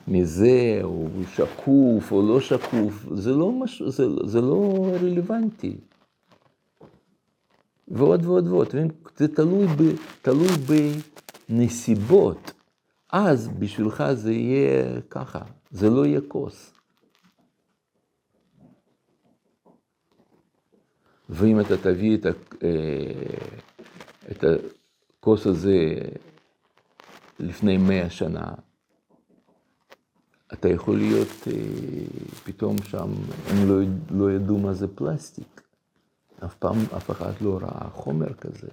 [0.08, 3.82] מזה, או שקוף או לא שקוף, זה לא, מש...
[3.82, 5.76] זה, זה לא רלוונטי.
[7.94, 8.68] ועוד ועוד ועוד,
[9.18, 9.82] זה תלוי, ב,
[10.22, 10.48] תלוי
[11.50, 12.52] בנסיבות.
[13.12, 15.40] אז בשבילך זה יהיה ככה,
[15.72, 16.74] זה לא יהיה כוס.
[21.30, 22.30] ואם אתה תביא את, ה,
[22.64, 22.72] אה,
[24.32, 24.44] את
[25.20, 25.96] הכוס הזה
[27.40, 28.54] לפני מאה שנה,
[30.54, 31.54] אתה יכול להיות, אה,
[32.44, 33.12] פתאום שם,
[33.48, 33.76] הם לא,
[34.12, 35.53] לא ידעו מה זה פלסטיק.
[36.46, 38.68] אף פעם אף אחד לא ראה חומר כזה.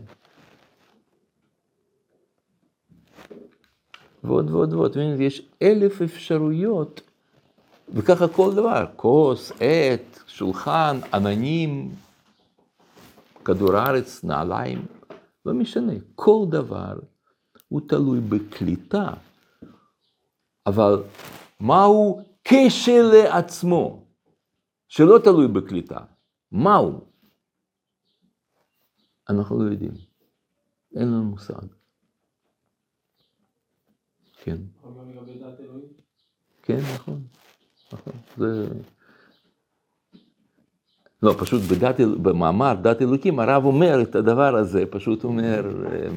[4.24, 7.00] ועוד ועוד ועוד, ויש אלף אפשרויות,
[7.88, 11.94] וככה כל דבר, כוס, עט, שולחן, עננים,
[13.44, 14.86] כדור הארץ, נעליים,
[15.46, 16.94] לא משנה, כל דבר
[17.68, 19.10] הוא תלוי בקליטה,
[20.66, 21.02] אבל
[21.60, 24.04] מהו כשלעצמו,
[24.88, 25.98] שלא תלוי בקליטה,
[26.52, 27.09] מהו?
[29.30, 29.92] אנחנו לא יודעים,
[30.96, 31.66] אין לנו מושג.
[34.42, 34.56] כן.
[36.62, 37.22] כן, נכון,
[37.92, 38.12] נכון.
[38.36, 38.68] זה...
[41.22, 45.64] לא, פשוט בדת, במאמר דת אלוקים, הרב אומר את הדבר הזה, פשוט אומר,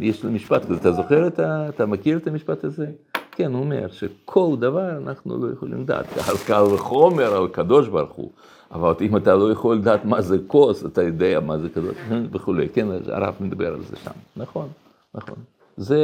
[0.02, 1.70] יש לו משפט כזה, אתה זוכר את ה...
[1.70, 2.92] אתה מכיר את המשפט הזה?
[3.32, 8.14] כן, הוא אומר שכל דבר אנחנו לא יכולים לדעת, על קל וחומר, על קדוש ברוך
[8.14, 8.32] הוא.
[8.74, 11.98] אבל אם אתה לא יכול לדעת מה זה כוס, אתה יודע מה זה קדוש
[12.32, 12.70] וכולי.
[12.70, 14.12] כן, הרב מדבר על זה שם.
[14.38, 14.70] נכון,
[15.16, 15.36] נכון.
[15.78, 16.00] זה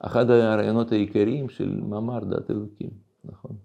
[0.00, 2.90] אחד הרעיונות העיקריים של מאמר דת אלוקים,
[3.24, 3.56] נכון.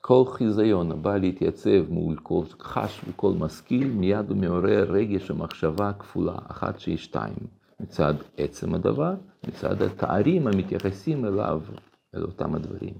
[0.00, 6.34] כל חיזיון הבא להתייצב מול כל חש וכל משכיל, מיד הוא מעורר רגש ומחשבה כפולה,
[6.50, 9.14] אחת שהיא שתיים, מצד עצם הדבר,
[9.48, 11.60] מצד התארים המתייחסים אליו,
[12.14, 12.94] אל אותם הדברים.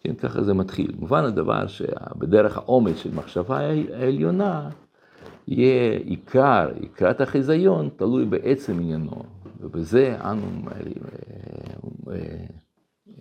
[0.00, 0.94] כן, ככה זה מתחיל.
[0.98, 3.58] מובן הדבר שבדרך העומק של מחשבה
[3.94, 4.70] העליונה,
[5.48, 9.22] יהיה עיקר, עיקרת החיזיון, תלוי בעצם עניינו,
[9.60, 12.14] ובזה אנו אה,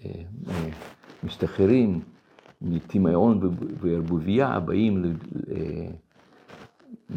[0.06, 0.12] אה,
[0.50, 0.70] אה,
[1.24, 2.02] משתחררים.
[2.62, 3.40] מטמאון
[3.82, 5.16] וערבוביה באים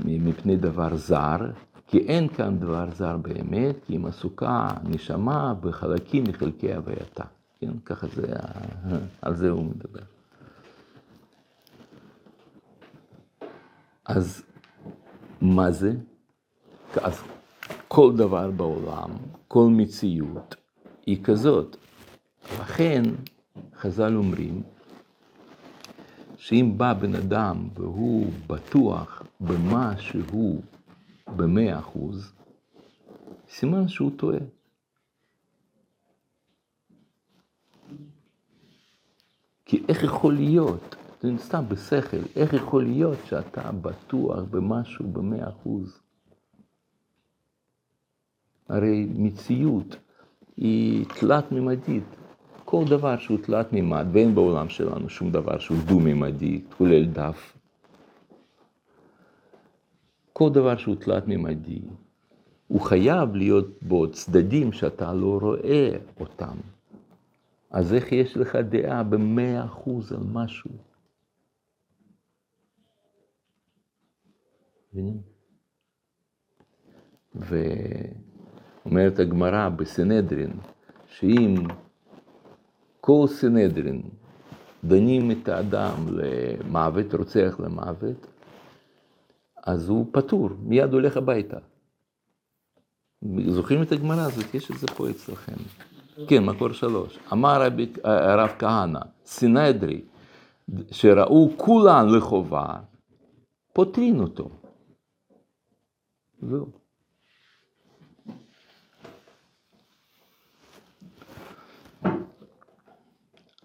[0.05, 1.37] מפני דבר זר,
[1.93, 7.25] כי אין כאן דבר זר באמת, כי אם עסוקה נשמה בחלקים מחלקי הווייתה.
[7.61, 8.27] כן, ככה זה,
[9.23, 10.01] על זה הוא מדבר.
[14.05, 14.43] אז
[15.41, 15.93] מה זה?
[16.97, 17.23] אז
[17.89, 19.11] כל דבר בעולם,
[19.49, 20.55] כל מציאות
[21.07, 21.77] היא כזאת.
[22.61, 23.03] לכן
[23.77, 24.63] חז"ל אומרים,
[26.37, 30.63] שאם בא בן אדם והוא בטוח במה שהוא
[31.37, 32.33] במאה אחוז,
[33.49, 34.38] סימן שהוא טועה.
[39.64, 40.97] כי איך יכול להיות,
[41.38, 46.01] סתם בשכל, איך יכול להיות שאתה בטוח במשהו במאה אחוז?
[48.68, 49.97] הרי מציאות
[50.57, 52.05] היא תלת-ממדית.
[52.64, 57.57] כל דבר שהוא תלת מימד, ואין בעולם שלנו שום דבר שהוא דו-מימדי, כולל דף.
[60.33, 61.81] כל דבר שהוא תלת מימדי,
[62.68, 65.90] הוא חייב להיות בו צדדים שאתה לא רואה
[66.21, 66.57] אותם.
[67.71, 70.71] אז איך יש לך דעה במאה אחוז על משהו?
[74.92, 75.21] מבינים?
[77.35, 80.53] ואומרת הגמרא בסנהדרין,
[81.07, 81.55] שאם
[83.01, 84.03] כל סנהדרין
[84.85, 88.27] דנים את האדם למוות, רוצח למוות,
[89.66, 91.57] אז הוא פטור, מיד הולך הביתה.
[93.48, 94.55] זוכרים את הגמרא הזאת?
[94.55, 95.57] יש את זה פה אצלכם.
[96.29, 97.18] כן, מקור שלוש.
[97.33, 97.62] אמר
[98.05, 100.01] הרב כהנא, סנהדרי,
[100.90, 102.66] שראו כולן לחובה,
[103.72, 104.48] פוטרין אותו.
[106.42, 106.66] זהו.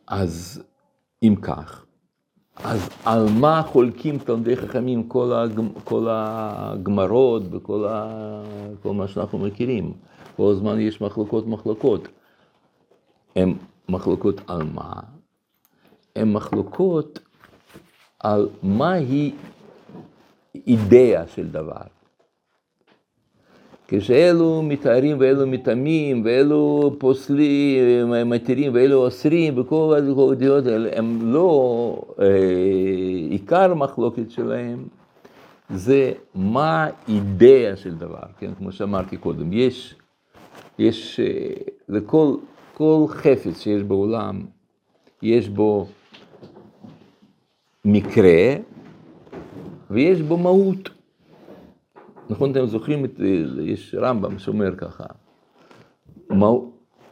[0.07, 0.63] אז
[1.23, 1.85] אם כך,
[2.63, 8.09] אז על מה חולקים תלמידי חכמים כל, הגמ, כל הגמרות וכל ה,
[8.83, 9.93] כל מה שאנחנו מכירים?
[10.35, 12.07] כל הזמן יש מחלוקות מחלוקות.
[13.35, 13.53] הן
[13.89, 14.93] מחלוקות על מה?
[16.15, 17.19] הן מחלוקות
[18.19, 19.31] על מהי
[20.67, 21.96] אידאה של דבר.
[23.87, 32.25] כשאלו מתארים ואלו מתאמים ואלו פוסלים, מתירים ואלו אוסרים וכל הדעות האלה, הם לא, אה,
[33.29, 34.85] עיקר המחלוקת שלהם
[35.69, 39.95] זה מה אידאה של דבר, כן, כמו שאמרתי קודם, יש,
[40.79, 41.53] יש אה,
[41.89, 42.35] לכל
[42.73, 44.41] כל חפץ שיש בעולם,
[45.21, 45.87] יש בו
[47.85, 48.55] מקרה
[49.91, 50.96] ויש בו מהות.
[52.29, 53.19] נכון, אתם זוכרים, את,
[53.61, 55.03] יש רמב"ם שאומר ככה,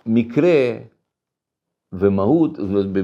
[0.05, 0.77] מקרה
[1.93, 2.57] ומהות,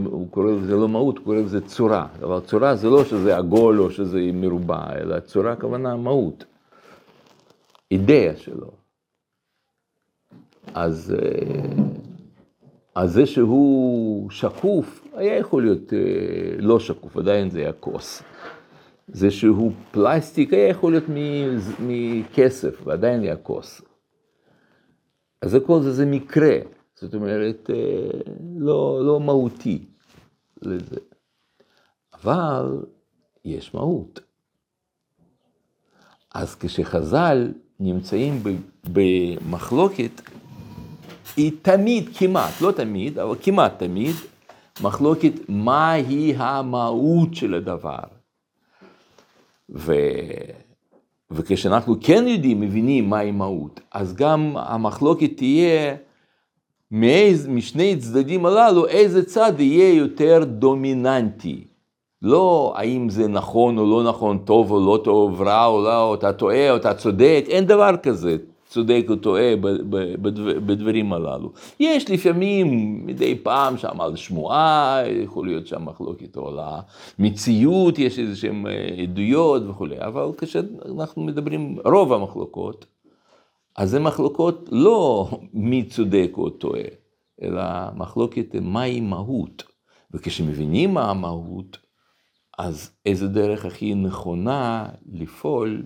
[0.06, 3.80] הוא קורא לזה לא מהות, הוא קורא לזה צורה, אבל צורה זה לא שזה עגול
[3.82, 6.45] או שזה מרובע, אלא צורה הכוונה מהות,
[7.91, 8.71] אידאה שלו.
[10.74, 11.15] אז,
[12.95, 15.93] אז זה שהוא שקוף, היה יכול להיות
[16.60, 18.24] לא שקוף, עדיין זה היה כוס.
[19.12, 21.04] זה שהוא פלסטיק, היה יכול להיות
[21.80, 23.82] מכסף, ועדיין היה כוס.
[25.41, 26.58] אז הכל זה, זה מקרה,
[26.95, 27.69] זאת אומרת,
[28.58, 29.86] לא, לא מהותי
[30.62, 30.95] לזה.
[32.24, 32.86] אבל
[33.45, 34.19] יש מהות.
[36.34, 38.43] אז כשחז"ל נמצאים
[38.84, 40.21] במחלוקת,
[41.38, 44.15] היא תמיד, כמעט, לא תמיד, אבל כמעט תמיד,
[44.84, 48.20] מחלוקת מהי המהות של הדבר.
[49.71, 49.93] ו...
[51.31, 55.95] וכשאנחנו כן יודעים, מבינים מהי מהות, אז גם המחלוקת תהיה
[56.91, 61.63] מאיז, משני צדדים הללו, איזה צד יהיה יותר דומיננטי.
[62.21, 66.34] לא האם זה נכון או לא נכון, טוב או לא טוב, רע או לא, אתה
[66.34, 68.38] טועה או אתה צודק, אין דבר כזה.
[68.71, 69.55] צודק או טועה
[70.65, 71.51] בדברים הללו.
[71.79, 76.60] יש לפעמים, מדי פעם, שם על שמועה, יכול להיות שם מחלוקת או על
[77.19, 78.65] המציאות, יש איזה שהן
[79.03, 82.86] עדויות וכולי, אבל כשאנחנו מדברים, רוב המחלוקות,
[83.75, 86.84] אז זה מחלוקות לא מי צודק או טועה,
[87.41, 87.62] אלא
[87.95, 89.63] מחלוקת מהי מהות.
[90.13, 91.77] וכשמבינים מה המהות,
[92.57, 95.84] אז איזה דרך הכי נכונה לפעול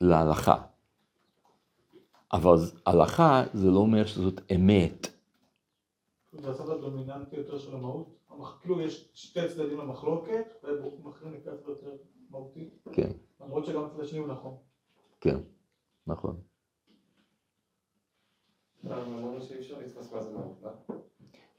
[0.00, 0.69] להלכה.
[2.32, 2.54] אבל
[2.86, 5.06] הלכה זה לא אומר שזאת אמת.
[6.32, 8.20] זה הצד הדומיננטי יותר של המהות?
[8.60, 11.90] כאילו יש שתי צדדים למחלוקת, וברוכים אחרים נקרא את זה יותר
[12.30, 12.70] מהותי?
[12.92, 13.10] כן.
[13.40, 14.56] למרות שגם הצד השני הוא נכון.
[15.20, 15.36] כן,
[16.06, 16.40] נכון.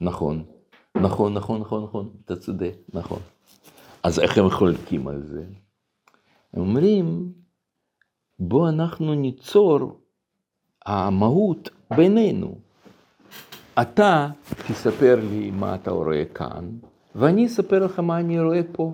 [0.01, 0.45] נכון,
[0.95, 3.19] נכון, נכון, נכון, נכון, אתה צודק, נכון.
[4.03, 5.45] אז איך הם חולקים על זה?
[6.53, 7.33] הם אומרים,
[8.39, 10.00] בוא אנחנו ניצור
[10.85, 12.55] המהות בינינו.
[13.81, 14.27] אתה
[14.67, 16.69] תספר לי מה אתה רואה כאן,
[17.15, 18.93] ואני אספר לך מה אני רואה פה.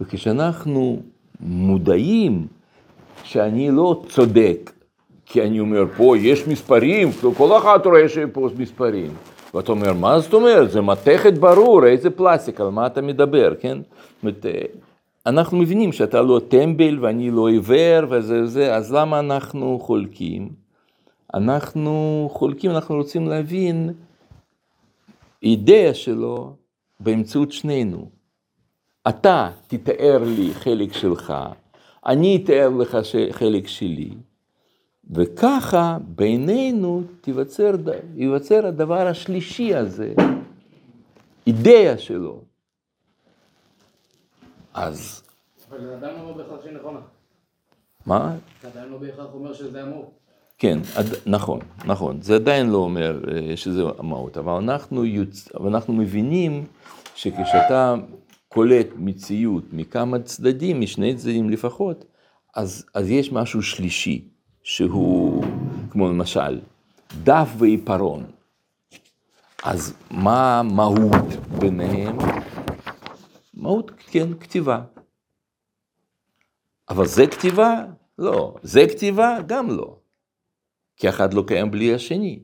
[0.00, 1.02] וכשאנחנו
[1.40, 2.46] מודעים
[3.24, 4.72] שאני לא צודק,
[5.26, 9.14] כי אני אומר, פה יש מספרים, כל אחד רואה שפה מספרים.
[9.54, 10.70] ואתה אומר, מה זאת אומרת?
[10.70, 13.78] זה מתכת ברור, איזה פלסטיק, על מה אתה מדבר, כן?
[13.78, 14.46] זאת אומרת,
[15.26, 20.48] אנחנו מבינים שאתה לא טמבל ואני לא עיוור וזה זה, אז למה אנחנו חולקים?
[21.34, 23.90] אנחנו חולקים, אנחנו רוצים להבין
[25.42, 26.54] אידאה שלו
[27.00, 28.08] באמצעות שנינו.
[29.08, 31.34] אתה תתאר לי חלק שלך,
[32.06, 32.98] אני אתאר לך
[33.30, 34.10] חלק שלי,
[35.10, 37.74] וככה בינינו תיווצר,
[38.16, 40.14] ייווצר הדבר השלישי הזה,
[41.46, 42.49] אידאה שלו.
[44.74, 45.22] אז...
[45.70, 47.00] אבל זה עדיין לא בהכרח שהיא נכונה.
[48.06, 48.34] מה?
[48.62, 50.10] זה עדיין לא בהכרח אומר שזה המהות.
[50.58, 50.78] כן,
[51.26, 52.22] נכון, נכון.
[52.22, 53.20] זה עדיין לא אומר
[53.56, 55.54] שזה המהות, אבל אנחנו, יוצ...
[55.54, 56.66] אבל אנחנו מבינים
[57.14, 57.94] שכשאתה
[58.48, 62.04] קולט מציאות מכמה צדדים, משני צדדים לפחות,
[62.56, 64.28] אז, אז יש משהו שלישי,
[64.62, 65.44] שהוא,
[65.90, 66.60] כמו למשל,
[67.22, 68.24] דף ועיפרון.
[69.64, 71.26] אז מה המהות
[71.58, 72.18] ביניהם?
[73.60, 74.82] מהות, כן, כתיבה.
[76.88, 77.84] אבל זה כתיבה?
[78.18, 78.56] לא.
[78.62, 79.38] זה כתיבה?
[79.46, 79.96] גם לא.
[80.96, 82.42] כי אחד לא קיים בלי השני.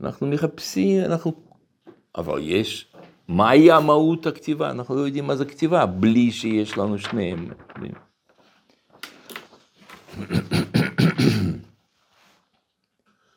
[0.00, 1.32] אנחנו מחפשים, אנחנו...
[2.16, 2.92] אבל יש...
[3.28, 4.70] מהי המהות הכתיבה?
[4.70, 7.48] אנחנו לא יודעים מה זה כתיבה, בלי שיש לנו שניהם.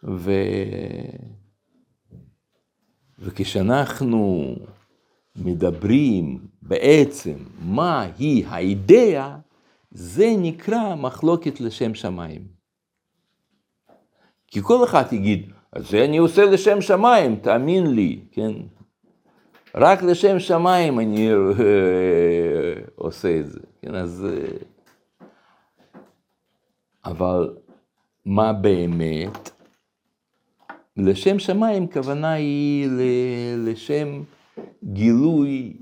[0.04, 0.32] ו...
[3.20, 4.56] וכשאנחנו
[5.36, 9.38] מדברים בעצם מהי האידאה,
[9.92, 12.42] זה נקרא מחלוקת לשם שמיים.
[14.48, 18.52] כי כל אחד יגיד, זה אני עושה לשם שמיים, תאמין לי, כן?
[19.76, 23.96] רק לשם שמיים אני אה, עושה את זה, כן?
[23.96, 24.28] אז...
[24.30, 24.58] אה,
[27.06, 27.56] אבל
[28.26, 29.50] מה באמת?
[30.98, 32.88] לשם שמיים כוונה היא
[33.58, 34.24] לשם
[34.84, 35.74] גילוי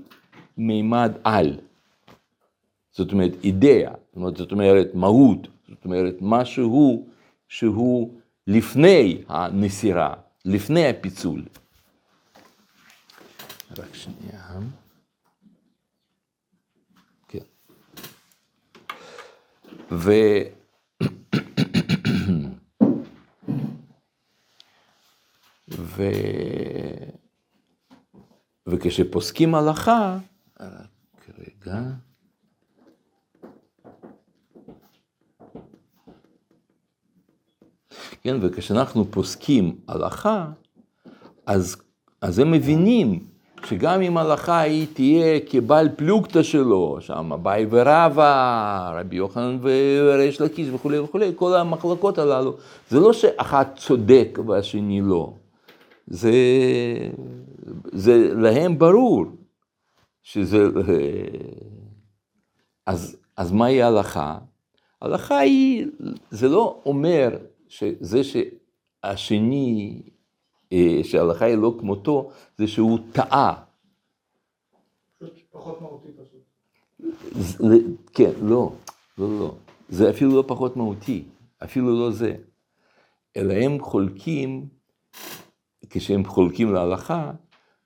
[0.58, 1.60] מימד על.
[2.92, 3.92] זאת אומרת, אידאה,
[4.36, 7.06] זאת אומרת, מהות, זאת אומרת, משהו
[7.48, 10.14] שהוא לפני הנסירה,
[10.44, 11.44] לפני הפיצול.
[13.78, 14.58] רק שנייה.
[17.28, 17.38] כן.
[19.90, 20.12] ו...
[25.78, 26.02] ו...
[28.66, 30.18] וכשפוסקים הלכה,
[30.60, 31.80] רק רגע.
[38.22, 40.46] כן, וכשאנחנו פוסקים הלכה,
[41.46, 41.76] אז,
[42.20, 43.24] אז הם מבינים
[43.66, 50.68] שגם אם הלכה היא תהיה כבעל פלוגתא שלו, שם אביי ורבא, רבי יוחנן וריש לקיש
[50.68, 52.56] וכולי וכולי, כל המחלקות הללו,
[52.90, 55.32] זה לא שאחד צודק והשני לא.
[56.06, 56.32] זה,
[57.92, 59.24] זה להם ברור
[60.22, 60.58] שזה...
[62.86, 64.38] אז, אז מהי ההלכה?
[65.02, 65.86] ההלכה היא,
[66.30, 67.38] זה לא אומר
[67.68, 70.02] שזה שהשני,
[70.72, 73.64] אה, שההלכה היא לא כמותו, זה שהוא טעה.
[75.52, 76.40] פחות מהותי פשוט.
[78.12, 78.72] כן, לא,
[79.18, 79.54] לא, לא.
[79.88, 81.24] זה אפילו לא פחות מהותי,
[81.64, 82.34] אפילו לא זה.
[83.36, 84.68] אלא הם חולקים,
[85.90, 87.32] כשהם חולקים להלכה,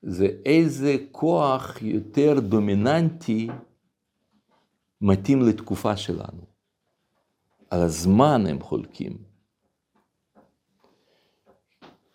[0.03, 3.49] זה איזה כוח יותר דומיננטי
[5.01, 6.47] מתאים לתקופה שלנו.
[7.71, 9.17] על הזמן הם חולקים.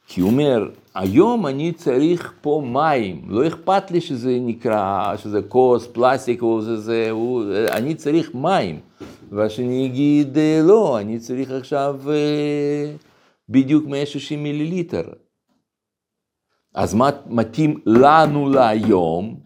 [0.08, 5.88] כי הוא אומר, היום אני צריך פה מים, לא אכפת לי שזה נקרא, שזה כוס,
[5.88, 8.80] פלסטיק, או זה, זה, הוא, אני צריך מים.
[9.32, 12.02] והשני יגיד, לא, אני צריך עכשיו
[13.50, 15.04] בדיוק 160 מיליליטר.
[16.74, 19.40] אז מה מתאים לנו להיום?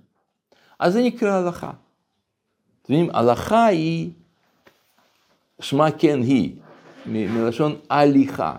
[0.80, 1.72] אז זה נקרא הלכה.
[2.82, 4.10] אתם יודעים, הלכה היא,
[5.60, 6.56] שמה כן היא,
[7.06, 8.56] מלשון הליכה.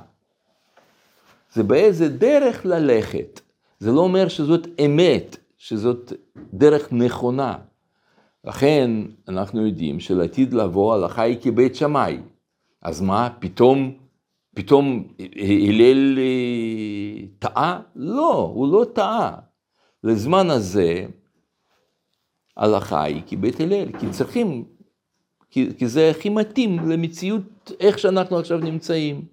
[1.52, 3.40] זה באיזה דרך ללכת.
[3.78, 6.12] זה לא אומר שזאת אמת, שזאת
[6.54, 7.58] דרך נכונה.
[8.44, 8.90] לכן
[9.28, 12.18] אנחנו יודעים שלעתיד לבוא הלכה היא כבית שמאי.
[12.82, 13.92] אז מה, פתאום,
[14.56, 15.08] פתאום
[15.68, 17.80] הלל אה, טעה?
[17.96, 19.38] לא, הוא לא טעה.
[20.04, 21.06] לזמן הזה
[22.56, 24.64] הלכה היא כבית הלל, כי צריכים,
[25.50, 29.24] כי, כי זה הכי מתאים למציאות איך שאנחנו עכשיו נמצאים.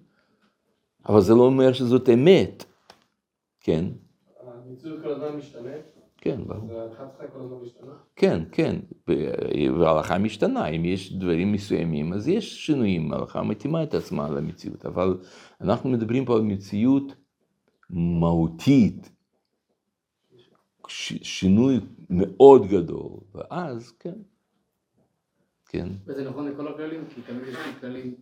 [1.08, 2.64] אבל זה לא אומר שזאת אמת,
[3.60, 3.84] כן?
[4.66, 5.93] המציאות כל הזמן משתנה?
[6.24, 6.70] כן, ברור.
[6.70, 7.92] וההלכה צריכה כל הזמן משתנה?
[8.16, 8.76] כן, כן,
[9.78, 15.18] וההלכה משתנה, אם יש דברים מסוימים, אז יש שינויים, ההלכה מתאימה את עצמה למציאות, אבל
[15.60, 17.14] אנחנו מדברים פה על מציאות
[17.90, 19.10] מהותית,
[21.22, 24.18] שינוי מאוד גדול, ואז כן,
[25.66, 25.88] כן.
[26.06, 28.14] וזה נכון לכל הכללים, כי תמיד יש לי כללים.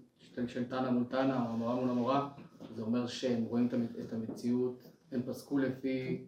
[0.47, 2.29] של תנא מול תנא, או מורה מול המורה,
[2.77, 3.69] זה אומר שהם רואים
[4.07, 4.83] את המציאות,
[5.13, 6.27] הם פסקו לפי,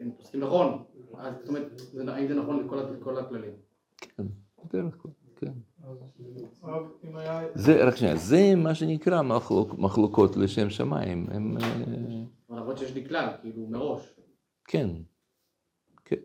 [0.00, 0.84] הם פוסקים נכון,
[1.18, 2.68] אז זאת אומרת, האם זה נכון
[3.00, 3.52] לכל הכללים?
[3.96, 4.26] כן,
[4.64, 5.52] בדרך כלל, כן.
[7.54, 11.56] זה, רק שנייה, זה מה שנקרא מחלוק, מחלוקות לשם שמיים, הם...
[11.60, 14.14] אה, למרות שיש לי כלל, כאילו מראש.
[14.64, 14.90] כן,
[16.04, 16.16] כן.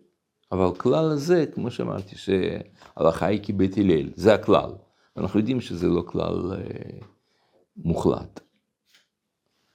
[0.52, 4.72] אבל כלל הזה, כמו שאמרתי, שהלכה היא כבית הלל, זה הכלל.
[5.18, 7.00] אנחנו יודעים שזה לא כלל אה,
[7.76, 8.40] מוחלט.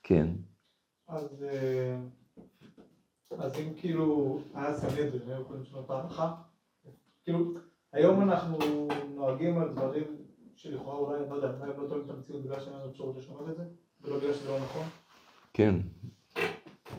[0.02, 0.28] כן.
[1.08, 1.44] אז,
[3.38, 6.34] אז אם כאילו היה סנהדרין, היו יכולים לשנות ההלכה,
[7.24, 7.52] כאילו,
[7.92, 8.58] היום אנחנו
[9.14, 10.04] נוהגים על דברים
[10.54, 13.56] שלכאורה אולי, לא יודע, אולי לא טועים את המציאות בגלל שאין לנו אפשרות לשנות את
[13.56, 13.64] זה,
[14.02, 14.82] ולא בגלל שזה לא נכון?
[15.52, 15.74] כן,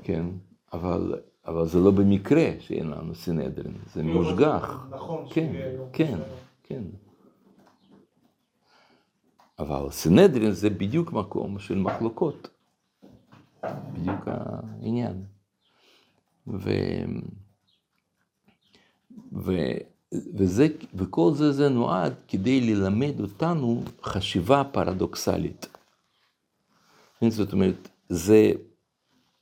[0.03, 0.25] כן,
[0.73, 4.87] אבל, אבל זה לא במקרה שאין לנו סנהדרין, זה כאילו, מושגח.
[4.89, 5.51] נכון, כן.
[5.93, 6.17] כן,
[6.63, 6.83] כן.
[9.59, 12.49] אבל סנהדרין זה בדיוק מקום של מחלוקות.
[13.93, 15.23] בדיוק העניין.
[16.47, 16.69] ו...
[19.33, 19.51] ו...
[20.11, 25.67] וזה, וכל זה זה נועד כדי ללמד אותנו חשיבה פרדוקסלית.
[27.29, 28.51] זאת אומרת, זה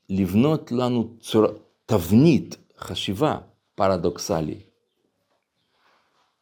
[0.10, 1.48] לבנות לנו צורה,
[1.86, 3.38] תבנית, חשיבה
[3.76, 4.60] פרדוקסלי.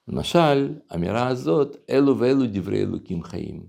[0.07, 3.63] למשל, האמירה הזאת, אלו ואלו דברי אלוקים חיים.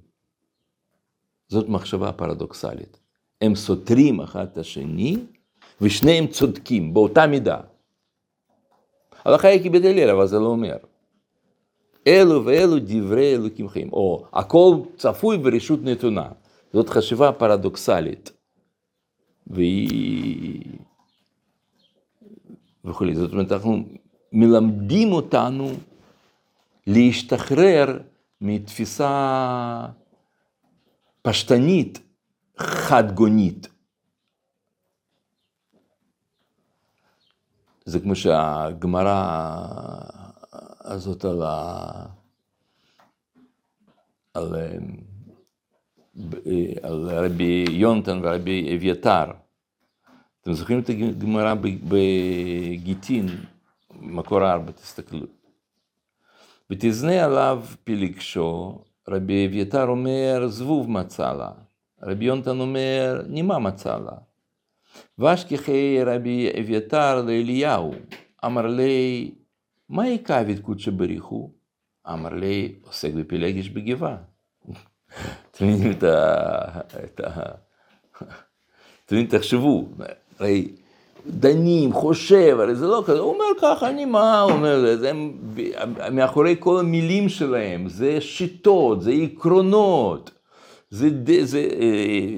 [1.48, 2.98] זאת מחשבה פרדוקסלית.
[3.40, 5.16] הם סותרים אחד את השני,
[5.84, 7.60] ושניהם צודקים באותה מידה.
[9.24, 10.76] הלכה היא הלל, אבל זה לא אומר.
[12.06, 16.28] אלו ואלו דברי אלוקים חיים, או הכל צפוי ברשות נתונה.
[16.72, 18.32] זאת חשיבה פרדוקסלית.
[19.46, 20.62] והיא...
[22.84, 23.14] וכולי.
[23.14, 23.84] זאת אומרת, אנחנו
[24.32, 25.70] מלמדים אותנו
[26.86, 27.98] להשתחרר
[28.40, 29.86] מתפיסה
[31.22, 32.00] פשטנית,
[32.58, 33.68] חד-גונית.
[37.84, 39.50] זה כמו שהגמרא
[40.80, 42.06] הזאת על, ה...
[44.34, 44.54] על,
[46.82, 49.24] על רבי יונתן ורבי אביתר.
[50.40, 51.54] אתם זוכרים את הגמרא
[51.88, 53.26] בגיטין,
[54.00, 55.26] מקור ארבע, תסתכלו.
[56.70, 58.78] ותזנה עליו פילגשו,
[59.08, 61.50] רבי אביתר אומר, זבוב מצא לה.
[62.02, 64.16] רבי יונתן אומר, נימה מצא לה.
[66.60, 67.94] אביתר לאליהו,
[68.44, 69.30] אמר לי,
[69.88, 71.50] מה יקבת קודשא בריחו?
[72.12, 74.16] אמר לי, עוסק בפילגש בגבעה.
[75.50, 77.50] אתם מבינים את ה...
[79.04, 79.88] אתם מבינים, תחשבו,
[80.38, 80.68] הרי
[81.26, 85.12] דנים, חושב, הרי זה לא כזה, הוא אומר ככה, אני מה, הוא אומר, זה,
[86.12, 90.30] מאחורי כל המילים שלהם, זה שיטות, זה עקרונות.
[90.94, 91.08] זה,
[91.42, 91.68] זה,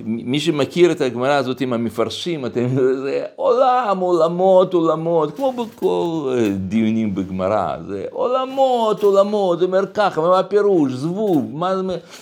[0.04, 2.66] מי שמכיר את הגמרא הזאת עם המפרשים, אתם,
[3.02, 10.38] זה עולם, עולמות, עולמות, כמו בכל דיונים בגמרא, זה עולמות, עולמות, זה אומר ככה, מה
[10.38, 11.74] הפירוש, זבוב, מה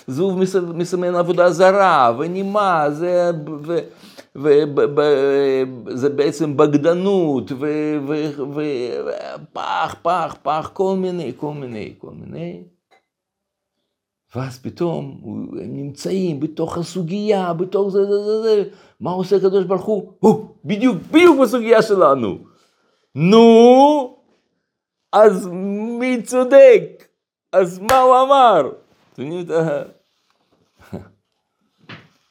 [0.07, 0.39] זבוב
[0.73, 3.31] מסמן עבודה זרה, ונימה, זה,
[3.65, 3.77] ו,
[4.35, 7.51] וזה בעצם בגדנות,
[9.53, 12.74] ופח, פח, פח, כל מיני, כל מיני, כל מיני.
[14.35, 15.21] ואז פתאום
[15.61, 18.63] הם נמצאים בתוך הסוגיה, בתוך זה, זה, זה, זה.
[18.99, 20.13] מה עושה הקדוש ברוך הוא?
[20.19, 22.37] הוא, בדיוק, בדיוק בסוגיה שלנו.
[23.15, 24.17] נו,
[25.13, 25.47] אז
[25.99, 27.07] מי צודק?
[27.51, 28.71] אז מה הוא אמר?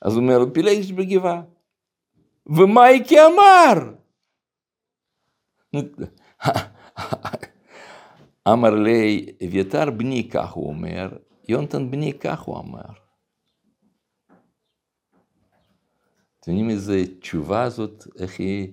[0.02, 1.42] אז הוא אומר, פילגש בגבעה.
[2.46, 3.74] ומה איקי אמר?
[8.48, 11.09] אמר לי, אביתר בני, כך הוא אומר,
[11.49, 13.05] יונתן בני, כך הוא אמר.
[16.40, 18.72] אתם יודעים איזה תשובה הזאת, איך היא...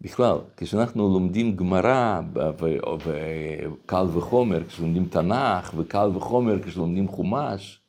[0.00, 2.20] בכלל, כשאנחנו לומדים גמרא,
[3.04, 7.80] וקל וחומר, כשלומדים תנ"ך, וקל וחומר כשלומדים חומש,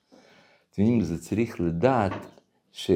[0.71, 2.11] אתם יודעים, זה צריך לדעת
[2.71, 2.91] ש...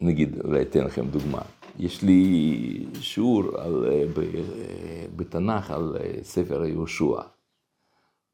[0.00, 1.42] נגיד, אולי אתן לכם דוגמה.
[1.78, 3.84] יש לי שיעור על,
[5.16, 7.20] בתנ"ך על ספר יהושע.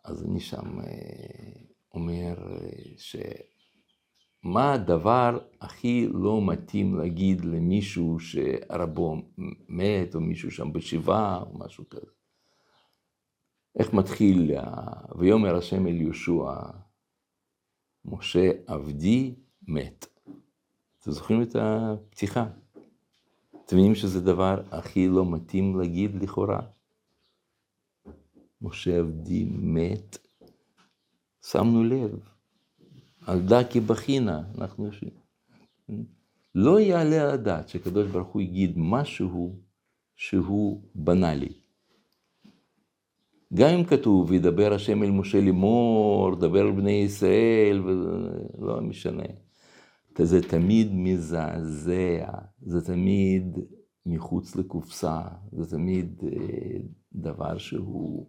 [0.06, 0.78] אז אני שם
[1.94, 2.34] אומר
[2.96, 9.16] שמה הדבר הכי לא מתאים להגיד למישהו שרבו
[9.68, 12.06] מת, או מישהו שם בשבעה, או משהו כזה.
[13.78, 14.50] איך מתחיל,
[15.18, 16.52] ויאמר השם אל יהושע,
[18.04, 20.06] משה עבדי מת.
[20.98, 22.46] אתם זוכרים את הפתיחה?
[23.64, 26.60] אתם מבינים שזה דבר הכי לא מתאים להגיד לכאורה?
[28.62, 30.18] משה עבדי מת,
[31.50, 32.18] שמנו לב,
[33.26, 35.10] על דקי בחינה, אנחנו יושבים.
[36.54, 39.56] לא יעלה על הדעת שקדוש ברוך הוא יגיד משהו
[40.16, 41.52] שהוא בנאלי.
[43.54, 49.24] גם אם כתוב, וידבר השם אל משה לאמור, דבר על בני ישראל, ולא משנה.
[50.18, 52.30] זה תמיד מזעזע,
[52.62, 53.58] זה תמיד
[54.06, 55.20] מחוץ לקופסה,
[55.52, 56.22] זה תמיד
[57.12, 58.26] דבר שהוא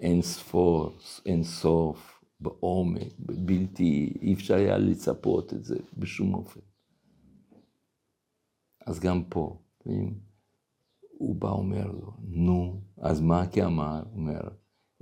[0.00, 6.60] אין ספור, אין סוף, בעומק, בלתי, אי אפשר היה לצפות את זה בשום אופן.
[8.86, 9.58] אז גם פה,
[11.18, 14.02] הוא בא אומר לו, נו, אז מה כי אמר?
[14.12, 14.40] אומר,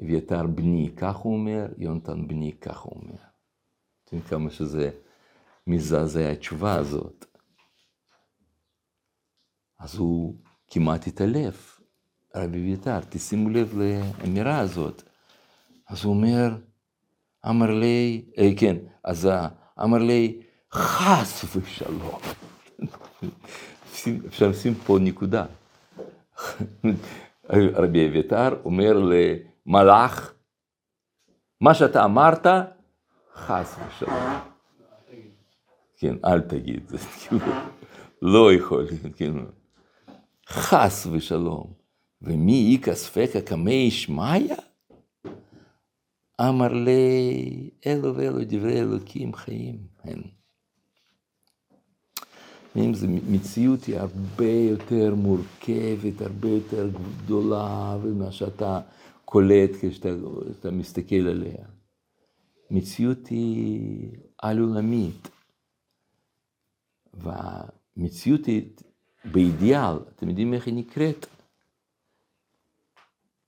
[0.01, 3.17] אביתר בני, כך הוא אומר, יונתן בני, כך הוא אומר.
[4.05, 4.91] אתם יודעים כמה שזה
[5.67, 7.25] מזעזע התשובה הזאת.
[9.79, 10.35] אז הוא
[10.71, 11.74] כמעט התעלף,
[12.35, 15.03] רבי אביתר, תשימו לב לאמירה הזאת.
[15.89, 16.57] אז הוא אומר,
[17.49, 19.29] אמר לי, אה, כן, אז
[19.83, 22.21] אמר לי, חס ושלום.
[24.27, 25.47] אפשר לשים פה נקודה.
[27.51, 28.93] רבי אביתר אומר
[29.67, 30.33] למלאך,
[31.61, 32.47] מה שאתה אמרת,
[33.35, 34.39] חס ושלום.
[35.97, 37.47] כן, אל תגיד, זה כאילו,
[38.23, 39.43] לא יכול, כאילו,
[40.49, 41.84] חס ושלום.
[42.25, 44.55] ומי איכא ספקא קמי שמיא?
[46.41, 50.23] אמר לי, אלו ואלו דברי אלוקים חיים הם.
[52.95, 56.91] זו מציאות היא הרבה יותר מורכבת, הרבה יותר
[57.25, 58.81] גדולה ממה שאתה
[59.25, 61.67] קולט כשאתה מסתכל עליה.
[62.71, 65.29] מציאות היא על-עולמית.
[67.15, 68.63] והמציאות היא
[69.25, 71.27] באידיאל, אתם יודעים איך היא נקראת?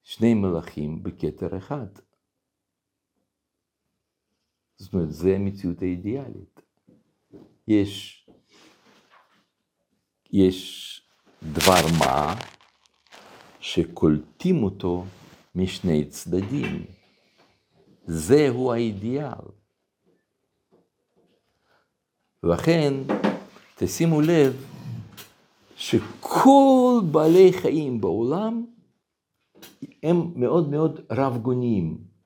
[0.06, 1.86] שני מלאכים בכתר אחד.
[4.76, 6.60] זאת אומרת, זו המציאות האידיאלית.
[7.68, 8.26] יש,
[10.32, 11.00] יש
[11.42, 12.34] דבר מה
[13.60, 15.04] שקולטים אותו
[15.54, 16.84] משני צדדים.
[18.06, 19.46] זהו האידיאל.
[22.42, 22.94] ולכן,
[23.74, 24.64] תשימו לב
[25.76, 28.75] שכל בעלי חיים בעולם
[30.02, 32.16] הם מאוד מאוד רב גוניים.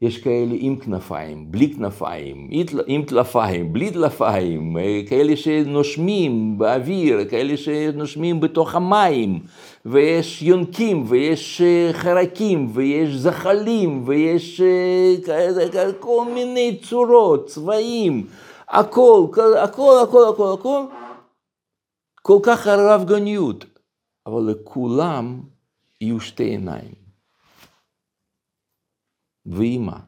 [0.00, 2.48] יש כאלה עם כנפיים, בלי כנפיים,
[2.86, 4.76] עם טלפיים, בלי טלפיים,
[5.08, 9.40] כאלה שנושמים באוויר, כאלה שנושמים בתוך המים,
[9.84, 11.62] ויש יונקים, ויש
[11.92, 14.60] חרקים, ויש זחלים, ויש
[16.00, 18.26] כל מיני צורות, צבעים,
[18.68, 19.26] הכל,
[19.62, 20.82] הכל, הכל, הכל, הכל,
[22.22, 23.64] כל כך רב גוניות,
[24.26, 25.40] אבל לכולם
[26.00, 26.94] יהיו שתי עיניים.
[29.46, 30.00] ואימה.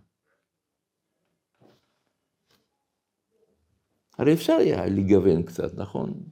[4.19, 6.23] הרי אפשר היה לגוון קצת, נכון?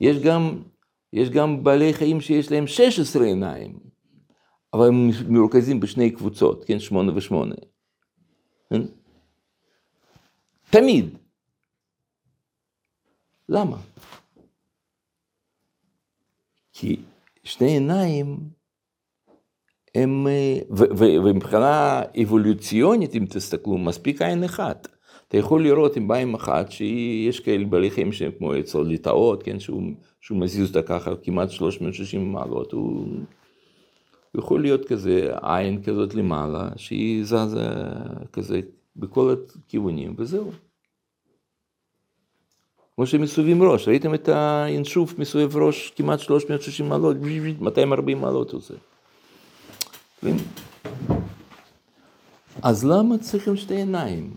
[0.00, 0.62] יש גם,
[1.12, 3.78] יש גם בעלי חיים שיש להם 16 עיניים,
[4.72, 7.54] אבל הם מרוכזים בשני קבוצות, כן, שמונה ושמונה.
[8.70, 8.82] כן?
[10.70, 11.18] תמיד.
[13.48, 13.76] למה?
[16.74, 16.96] כי
[17.44, 18.36] שני עיניים
[19.94, 20.58] הם, אה,
[20.98, 24.88] ומבחינה אבולוציונית, אם תסתכלו, מספיק עין אחת.
[25.28, 29.60] אתה יכול לראות עם בעין אחת שיש כאלה בעלי חיים שהם כמו אצל ליטאות, כן,
[29.60, 29.82] שהוא,
[30.20, 33.06] שהוא מזיז אותה ככה כמעט 360 מעלות, הוא
[34.36, 37.68] יכול להיות כזה עין כזאת למעלה, שהיא זזה
[38.32, 38.60] כזה
[38.96, 39.34] בכל
[39.66, 40.50] הכיוונים, וזהו.
[42.96, 47.16] כמו שמסובבים ראש, ראיתם את האינשוף מסובב ראש כמעט 360 מעלות,
[47.60, 48.74] 240 מעלות הוא עושה.
[52.62, 54.30] אז למה צריכים שתי עיניים?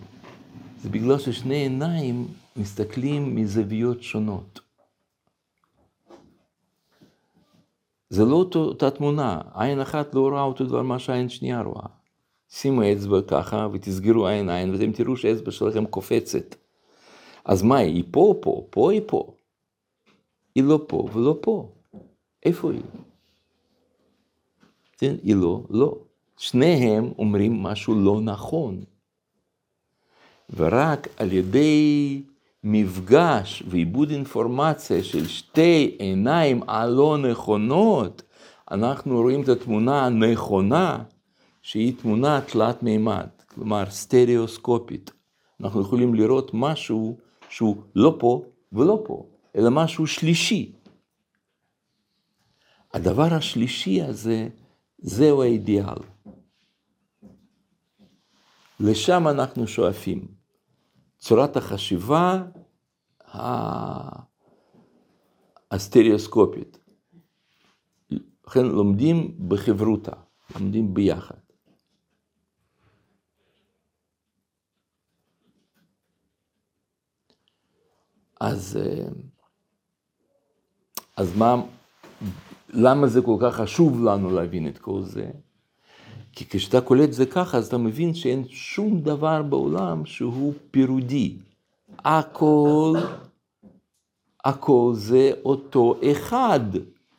[0.81, 4.59] זה בגלל ששני עיניים מסתכלים מזוויות שונות.
[8.09, 11.85] זה לא אותה תמונה, עין אחת לא רואה אותו דבר מה שעין שנייה רואה.
[12.49, 16.66] שימו אצבע ככה ותסגרו עין עין ואתם תראו שהאצבע שלכם קופצת.
[17.47, 18.67] אז מה, היא פה או פה?
[18.69, 19.33] פה היא פה.
[20.55, 21.69] היא לא פה ולא פה.
[22.45, 22.81] איפה היא?
[24.97, 25.97] כן, היא לא, לא.
[26.37, 28.83] שניהם אומרים משהו לא נכון.
[30.55, 32.21] ורק על ידי
[32.63, 38.21] מפגש ועיבוד אינפורמציה של שתי עיניים הלא נכונות,
[38.71, 41.03] אנחנו רואים את התמונה הנכונה,
[41.61, 45.11] שהיא תמונה תלת מימד, כלומר סטריאוסקופית.
[45.61, 47.17] אנחנו יכולים לראות משהו
[47.49, 49.25] שהוא לא פה ולא פה,
[49.55, 50.71] אלא משהו שלישי.
[52.93, 54.49] הדבר השלישי הזה,
[54.97, 55.97] זהו האידיאל.
[58.79, 60.27] לשם אנחנו שואפים.
[61.17, 62.43] צורת החשיבה
[65.71, 66.79] הסטריאוסקופית.
[68.47, 70.11] לכן לומדים בחברותה,
[70.55, 71.46] לומדים ביחד.
[78.39, 78.79] אז,
[81.15, 81.55] אז מה,
[82.69, 85.29] למה זה כל כך חשוב לנו להבין את כל זה?
[86.33, 91.35] כי כשאתה קולט זה ככה, אז אתה מבין שאין שום דבר בעולם שהוא פירודי.
[92.05, 92.93] הכל,
[94.45, 96.59] הכל זה אותו אחד,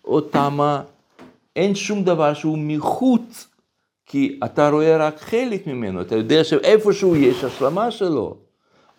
[0.04, 0.58] אותם
[1.56, 3.48] אין שום דבר שהוא מחוץ,
[4.06, 8.36] כי אתה רואה רק חלק ממנו, אתה יודע שאיפשהו יש השלמה שלו,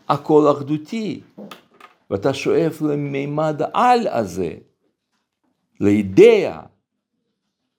[0.09, 1.21] הכל אחדותי,
[2.09, 4.55] ואתה שואף למימד העל הזה,
[5.79, 6.61] לאידאה,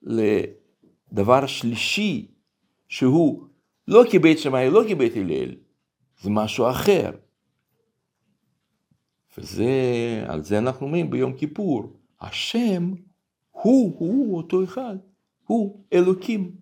[0.01, 2.31] לדבר שלישי,
[2.87, 3.47] שהוא
[3.87, 5.55] לא כבית שמאי, לא כבית הלל,
[6.21, 7.11] זה משהו אחר.
[9.37, 9.71] וזה,
[10.27, 12.93] על זה אנחנו אומרים ביום כיפור, השם
[13.51, 14.97] הוא, הוא אותו אחד,
[15.45, 16.55] הוא אלוקים.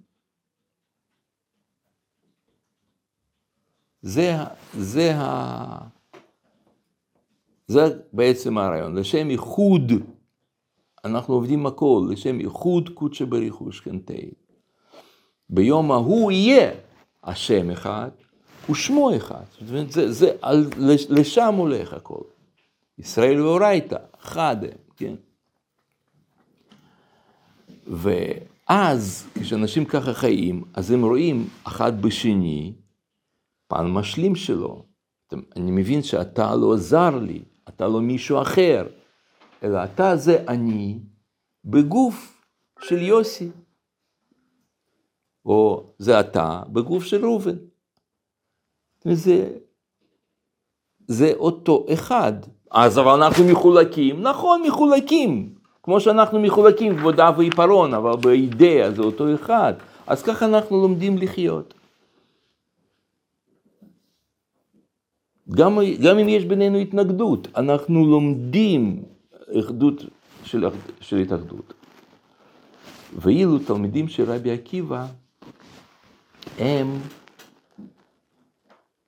[4.01, 4.31] זה,
[4.73, 5.98] זה, ה...
[7.69, 9.91] זה בעצם הרעיון, לשם ייחוד,
[11.05, 14.31] אנחנו עובדים הכל, לשם ייחוד קודשא בריך ושכנתי.
[15.49, 16.71] ביום ההוא יהיה
[17.23, 18.09] השם אחד
[18.69, 19.43] ושמו אחד.
[19.51, 20.69] זאת אומרת, זה, זה, על,
[21.09, 22.21] לשם הולך הכל.
[22.99, 25.15] ישראל ואורייתא, חד הם, כן?
[27.87, 32.73] ואז, כשאנשים ככה חיים, אז הם רואים אחד בשני
[33.67, 34.83] פן משלים שלו.
[35.55, 37.41] אני מבין שאתה לא זר לי,
[37.75, 38.87] אתה לא מישהו אחר,
[39.63, 40.99] אלא אתה זה אני
[41.65, 42.43] בגוף
[42.81, 43.49] של יוסי.
[45.45, 47.55] או זה אתה בגוף של ראובן.
[49.03, 49.49] זה,
[51.07, 52.33] זה אותו אחד.
[52.71, 59.01] אז אבל אנחנו מחולקים, נכון מחולקים, כמו שאנחנו מחולקים כבוד אב ועיפרון, אבל באידאה זה
[59.01, 59.73] אותו אחד.
[60.07, 61.73] אז ככה אנחנו לומדים לחיות.
[65.51, 69.03] גם, גם אם יש בינינו התנגדות, אנחנו לומדים
[69.59, 70.03] אחדות
[70.43, 70.65] של,
[71.01, 71.73] של התאחדות.
[73.13, 75.05] ואילו תלמידים של רבי עקיבא,
[76.59, 76.99] הם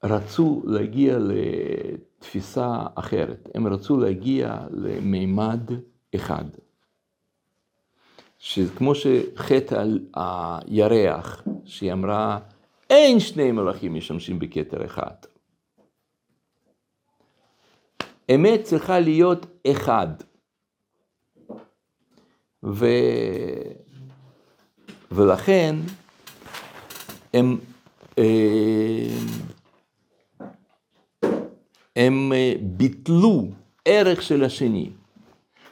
[0.03, 5.71] רצו להגיע לתפיסה אחרת, הם רצו להגיע למימד
[6.15, 6.45] אחד.
[8.39, 12.39] שכמו שחטא על הירח, שהיא אמרה,
[12.89, 15.30] אין שני מלאכים משמשים בכתר אחד.
[18.35, 20.07] אמת צריכה להיות אחד.
[22.63, 22.85] ו...
[25.11, 25.75] ולכן
[27.33, 27.57] הם,
[28.17, 29.07] אה,
[31.95, 33.47] הם אה, ביטלו
[33.85, 34.89] ערך של השני.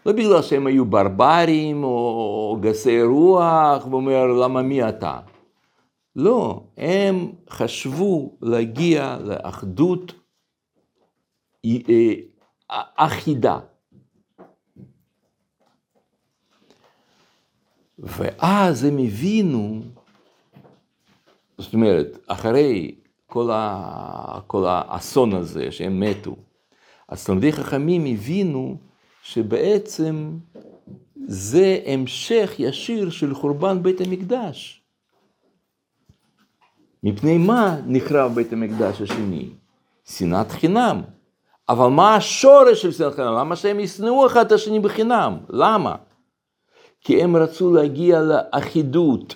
[0.06, 5.20] לא בגלל שהם היו ברברים או גסי רוח, ואומר למה מי אתה?
[6.16, 10.14] לא, הם חשבו להגיע לאחדות
[11.66, 12.14] אה,
[12.96, 13.60] אחידה.
[18.00, 19.82] ואז הם הבינו,
[21.58, 22.96] זאת אומרת, אחרי
[23.28, 26.36] כל, ה, כל האסון הזה שהם מתו,
[27.08, 28.78] אז תלמידי חכמים הבינו
[29.24, 30.38] שבעצם
[31.26, 34.84] זה המשך ישיר של חורבן בית המקדש.
[37.04, 39.50] מפני מה נחרב בית המקדש השני?
[40.06, 41.02] שנאת חינם.
[41.70, 43.34] אבל מה השורש של שנאת חינם?
[43.34, 45.38] למה שהם ישנאו אחד את השני בחינם?
[45.50, 45.96] למה?
[47.02, 49.36] כי הם רצו להגיע לאחידות,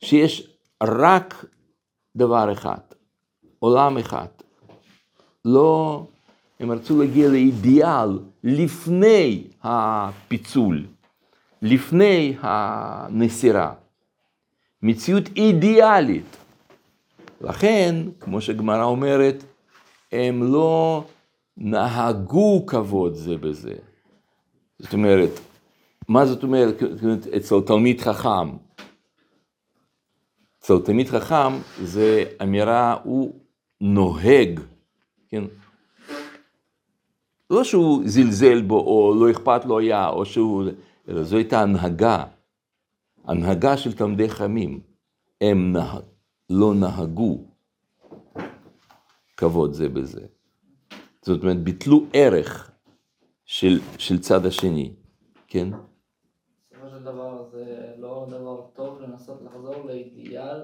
[0.00, 0.50] שיש
[0.82, 1.44] רק
[2.16, 2.78] דבר אחד,
[3.58, 4.26] עולם אחד.
[5.44, 6.02] לא,
[6.60, 10.86] הם רצו להגיע לאידיאל לפני הפיצול,
[11.62, 13.72] לפני הנסירה.
[14.82, 16.36] מציאות אידיאלית.
[17.40, 19.44] לכן, כמו שגמרא אומרת,
[20.12, 21.04] הם לא
[21.56, 23.74] נהגו כבוד זה בזה.
[24.78, 25.30] זאת אומרת,
[26.08, 26.82] מה זאת אומרת
[27.36, 28.56] אצל תלמיד חכם?
[30.58, 31.52] אצל תלמיד חכם
[31.82, 33.34] זה אמירה, הוא
[33.80, 34.60] נוהג,
[35.28, 35.44] כן?
[37.50, 40.64] לא שהוא זלזל בו או לא אכפת לו היה, או שהוא...
[41.08, 42.24] אלא זו הייתה הנהגה,
[43.24, 44.80] הנהגה של תלמידי חכמים.
[45.40, 45.98] הם נה...
[46.50, 47.38] לא נהגו
[49.36, 50.26] כבוד זה בזה.
[51.24, 52.70] זאת אומרת, ביטלו ערך
[53.44, 54.92] של, של צד השני,
[55.48, 55.68] כן?
[56.72, 57.64] בסופו של דבר זה
[57.98, 60.60] לא דבר טוב לנסות לחזור לאידיאל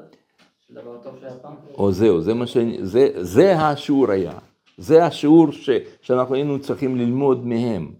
[0.68, 1.54] של דבר טוב שהיה פעם.
[1.74, 2.56] או זהו, זה מה ש...
[2.82, 4.38] זה, זה השיעור היה.
[4.78, 7.92] זה השיעור ש, שאנחנו היינו צריכים ללמוד מהם.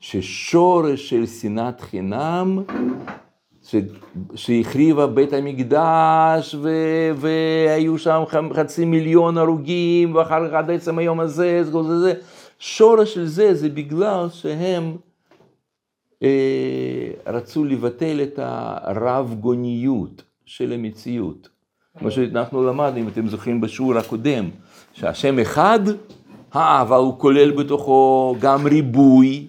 [0.00, 2.62] ששורש של שנאת חינם
[3.64, 3.74] ש...
[4.34, 6.70] שהחריבה בית המקדש ו...
[7.16, 8.22] והיו שם
[8.54, 12.14] חצי מיליון הרוגים ואחר כך עד עצם היום הזה, זה, זה, זה.
[12.58, 14.96] שורש של זה זה בגלל שהם
[16.22, 21.48] אה, רצו לבטל את הרב גוניות של המציאות.
[21.98, 24.50] כמו שאנחנו למדנו, אם אתם זוכרים בשיעור הקודם,
[24.92, 25.80] שהשם אחד,
[26.52, 29.46] אבל הוא כולל בתוכו גם ריבוי.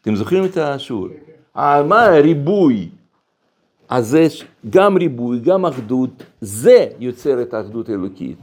[0.00, 1.08] אתם זוכרים את השיעור?
[1.56, 2.88] אה, מה ריבוי?
[3.88, 8.38] אז יש גם ריבוי, גם אחדות, זה יוצר את האחדות האלוקית,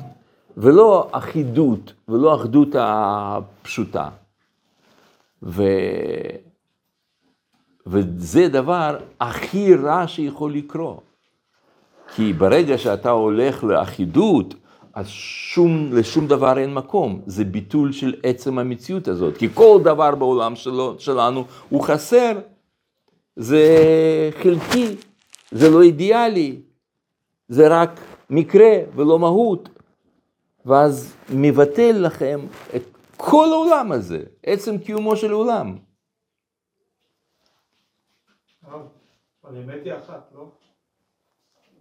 [0.57, 4.09] ולא אחידות, ולא אחדות הפשוטה.
[5.43, 5.63] ו...
[7.87, 11.03] וזה דבר הכי רע שיכול לקרות.
[12.15, 14.53] כי ברגע שאתה הולך לאחידות,
[14.93, 17.21] אז שום, לשום דבר אין מקום.
[17.25, 19.37] זה ביטול של עצם המציאות הזאת.
[19.37, 22.31] כי כל דבר בעולם שלו, שלנו הוא חסר,
[23.35, 23.65] זה
[24.43, 24.95] חלקי,
[25.51, 26.61] זה לא אידיאלי,
[27.47, 29.69] זה רק מקרה ולא מהות.
[30.65, 32.39] ואז מבטל לכם
[32.75, 32.81] את
[33.17, 35.77] כל העולם הזה, עצם קיומו של עולם.
[39.43, 40.51] אבל האמת היא אחת, לא?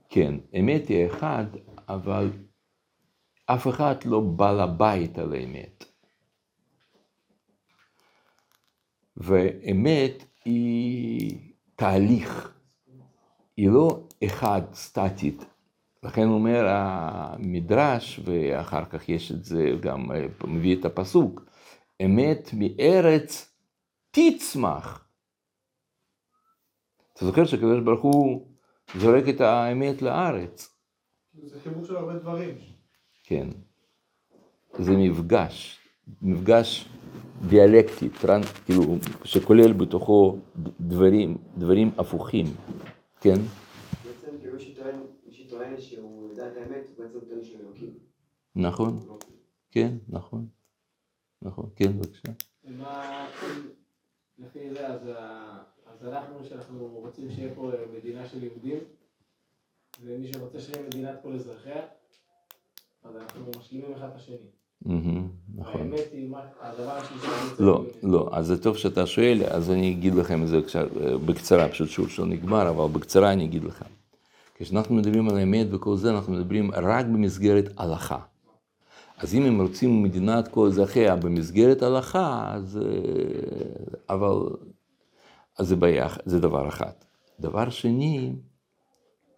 [0.09, 1.45] כן, אמת היא אחד,
[1.89, 2.31] אבל
[3.47, 5.85] אף אחד לא בעל הבית על האמת.
[9.17, 11.39] ואמת היא
[11.77, 12.53] תהליך,
[13.57, 15.45] היא לא אחד סטטית.
[16.03, 21.43] לכן אומר המדרש, ואחר כך יש את זה, גם אה, מביא את הפסוק,
[22.05, 23.55] אמת מארץ
[24.11, 25.07] תצמח.
[27.13, 28.47] אתה זוכר שהקדוש ברוך הוא
[28.97, 30.77] זורק את האמת לארץ.
[31.43, 32.55] זה חיבור של הרבה דברים.
[33.25, 33.49] כן.
[34.79, 35.80] זה מפגש,
[36.23, 36.89] מפגש
[37.49, 38.83] דיאלקטי, טרנס, כאילו,
[39.25, 40.39] שכולל בתוכו
[40.81, 42.47] דברים, דברים הפוכים,
[43.21, 43.35] כן?
[44.05, 44.57] בעצם כאילו
[45.27, 47.99] מי שטוען, שהוא יודע את האמת, הוא בעצם טוען שהוא אלוקים.
[48.57, 49.01] נכון,
[49.71, 50.47] כן, נכון,
[51.43, 52.33] נכון, כן, בבקשה.
[52.65, 53.29] ומה,
[54.39, 58.79] לפי זה, אז אנחנו, שאנחנו רוצים שיהיה פה מדינה של יהודים,
[60.03, 61.87] ומי שרוצה שיהיה מדינת כל אזרחיה,
[63.03, 64.60] אז אנחנו משלימים אחד את השני.
[64.87, 65.81] נכון.
[65.81, 67.27] האמת היא, מה- הדבר השלישי...
[67.59, 70.61] לא, לא, אז זה טוב שאתה שואל, אז אני אגיד לכם את זה
[71.27, 73.85] בקצרה, פשוט שוב שלא נגמר, אבל בקצרה אני אגיד לכם.
[74.55, 78.19] כשאנחנו מדברים על האמת וכל זה, אנחנו מדברים רק במסגרת הלכה.
[79.19, 82.79] אז אם הם רוצים מדינת כל אזרחיה במסגרת הלכה, אז...
[82.83, 84.57] אה, אבל...
[85.59, 86.93] אז זה בעיה, זה דבר אחד.
[87.41, 88.33] דבר שני,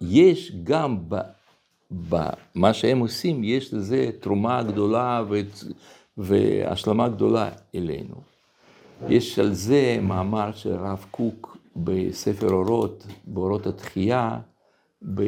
[0.00, 0.98] יש גם.
[2.08, 5.22] במה שהם עושים, יש לזה תרומה גדולה.
[6.16, 8.14] והשלמה גדולה אלינו.
[9.08, 14.38] יש על זה מאמר של הרב קוק בספר אורות, באורות התחייה,
[15.14, 15.22] ב...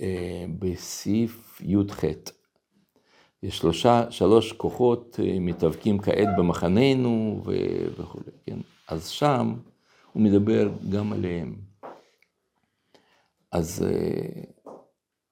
[0.00, 2.04] אה, בסעיף י"ח.
[3.42, 7.52] יש שלושה, שלוש כוחות אה, מתאבקים כעת במחננו ו...
[7.98, 8.58] וכו', כן?
[8.88, 9.54] אז שם
[10.12, 11.54] הוא מדבר גם עליהם.
[13.52, 14.42] אז, אה,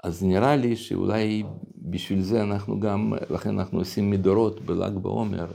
[0.02, 1.42] אז נראה לי שאולי
[1.76, 5.46] בשביל זה אנחנו גם, לכן אנחנו עושים מדורות בל"ג בעומר,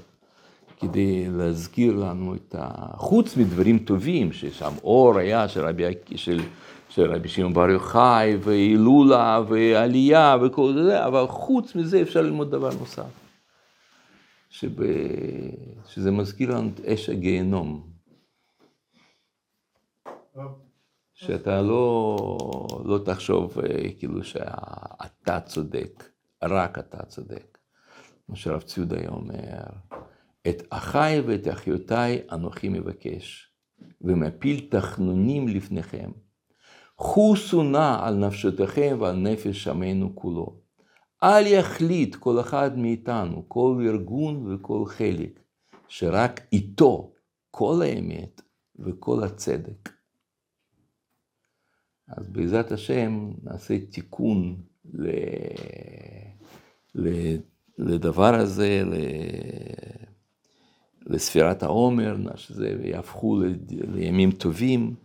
[0.80, 2.68] כדי להזכיר לנו את ה...
[2.98, 5.84] חוץ מדברים טובים, ששם אור היה של רבי,
[6.16, 6.40] של,
[6.90, 12.70] של רבי שמעון בר יוחאי, והילולה, ועלייה, וכל זה, אבל חוץ מזה אפשר ללמוד דבר
[12.80, 13.28] נוסף.
[14.50, 14.82] שב...
[15.88, 17.88] שזה מזכיר לנו את אש הגיהנום.
[21.18, 22.18] שאתה לא,
[22.86, 26.04] לא תחשוב אה, כאילו שאתה צודק,
[26.44, 27.58] רק אתה צודק.
[28.26, 29.64] כמו שהרב ציודה אומר,
[30.48, 33.52] את אחיי ואת אחיותיי אנוכי מבקש,
[34.02, 36.12] ומפיל תחנונים לפניכם.
[36.98, 40.60] חוסו נא על נפשותיכם ועל נפש עמנו כולו.
[41.24, 45.40] אל יחליט כל אחד מאיתנו, כל ארגון וכל חלק,
[45.88, 47.12] שרק איתו
[47.52, 48.42] כל האמת
[48.80, 49.97] וכל הצדק.
[52.08, 54.56] אז בעזרת השם נעשה תיקון
[54.94, 55.10] ל...
[56.96, 57.36] ל...
[57.78, 58.94] לדבר הזה, ל...
[61.06, 63.56] לספירת העומר, שזה יהפכו ל...
[63.70, 64.96] לימים טובים,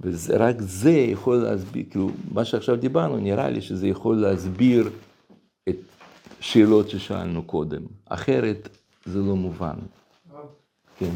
[0.00, 4.90] ורק זה יכול להסביר, כאילו, מה שעכשיו דיברנו, נראה לי שזה יכול להסביר
[5.68, 5.76] את
[6.40, 7.82] שאלות ששאלנו קודם.
[8.04, 8.68] אחרת
[9.04, 9.76] זה לא מובן.
[10.30, 10.46] הרב,
[10.98, 11.10] כן.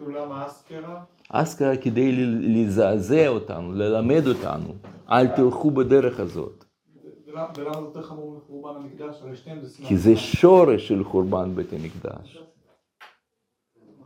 [0.00, 1.02] אמרנו למה, כאילו למה אסקרה?
[1.28, 4.74] אסכרה כדי לזעזע אותנו, ללמד אותנו,
[5.10, 6.64] אל תלכו בדרך הזאת.
[7.26, 9.16] ולמה ולמה זה יותר חמור מחורבן המקדש?
[9.22, 9.88] הרי שניהם זה שנאה.
[9.88, 12.38] כי זה שורש של חורבן בית המקדש.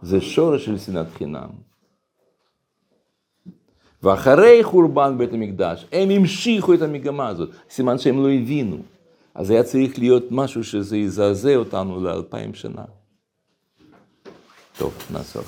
[0.03, 1.51] זה שורש של שנאת חינם.
[4.03, 8.77] ואחרי חורבן בית המקדש, הם המשיכו את המגמה הזאת, סימן שהם לא הבינו.
[9.35, 12.85] אז היה צריך להיות משהו שזה יזעזע אותנו לאלפיים שנה.
[14.83, 15.41] טוב, נעשה.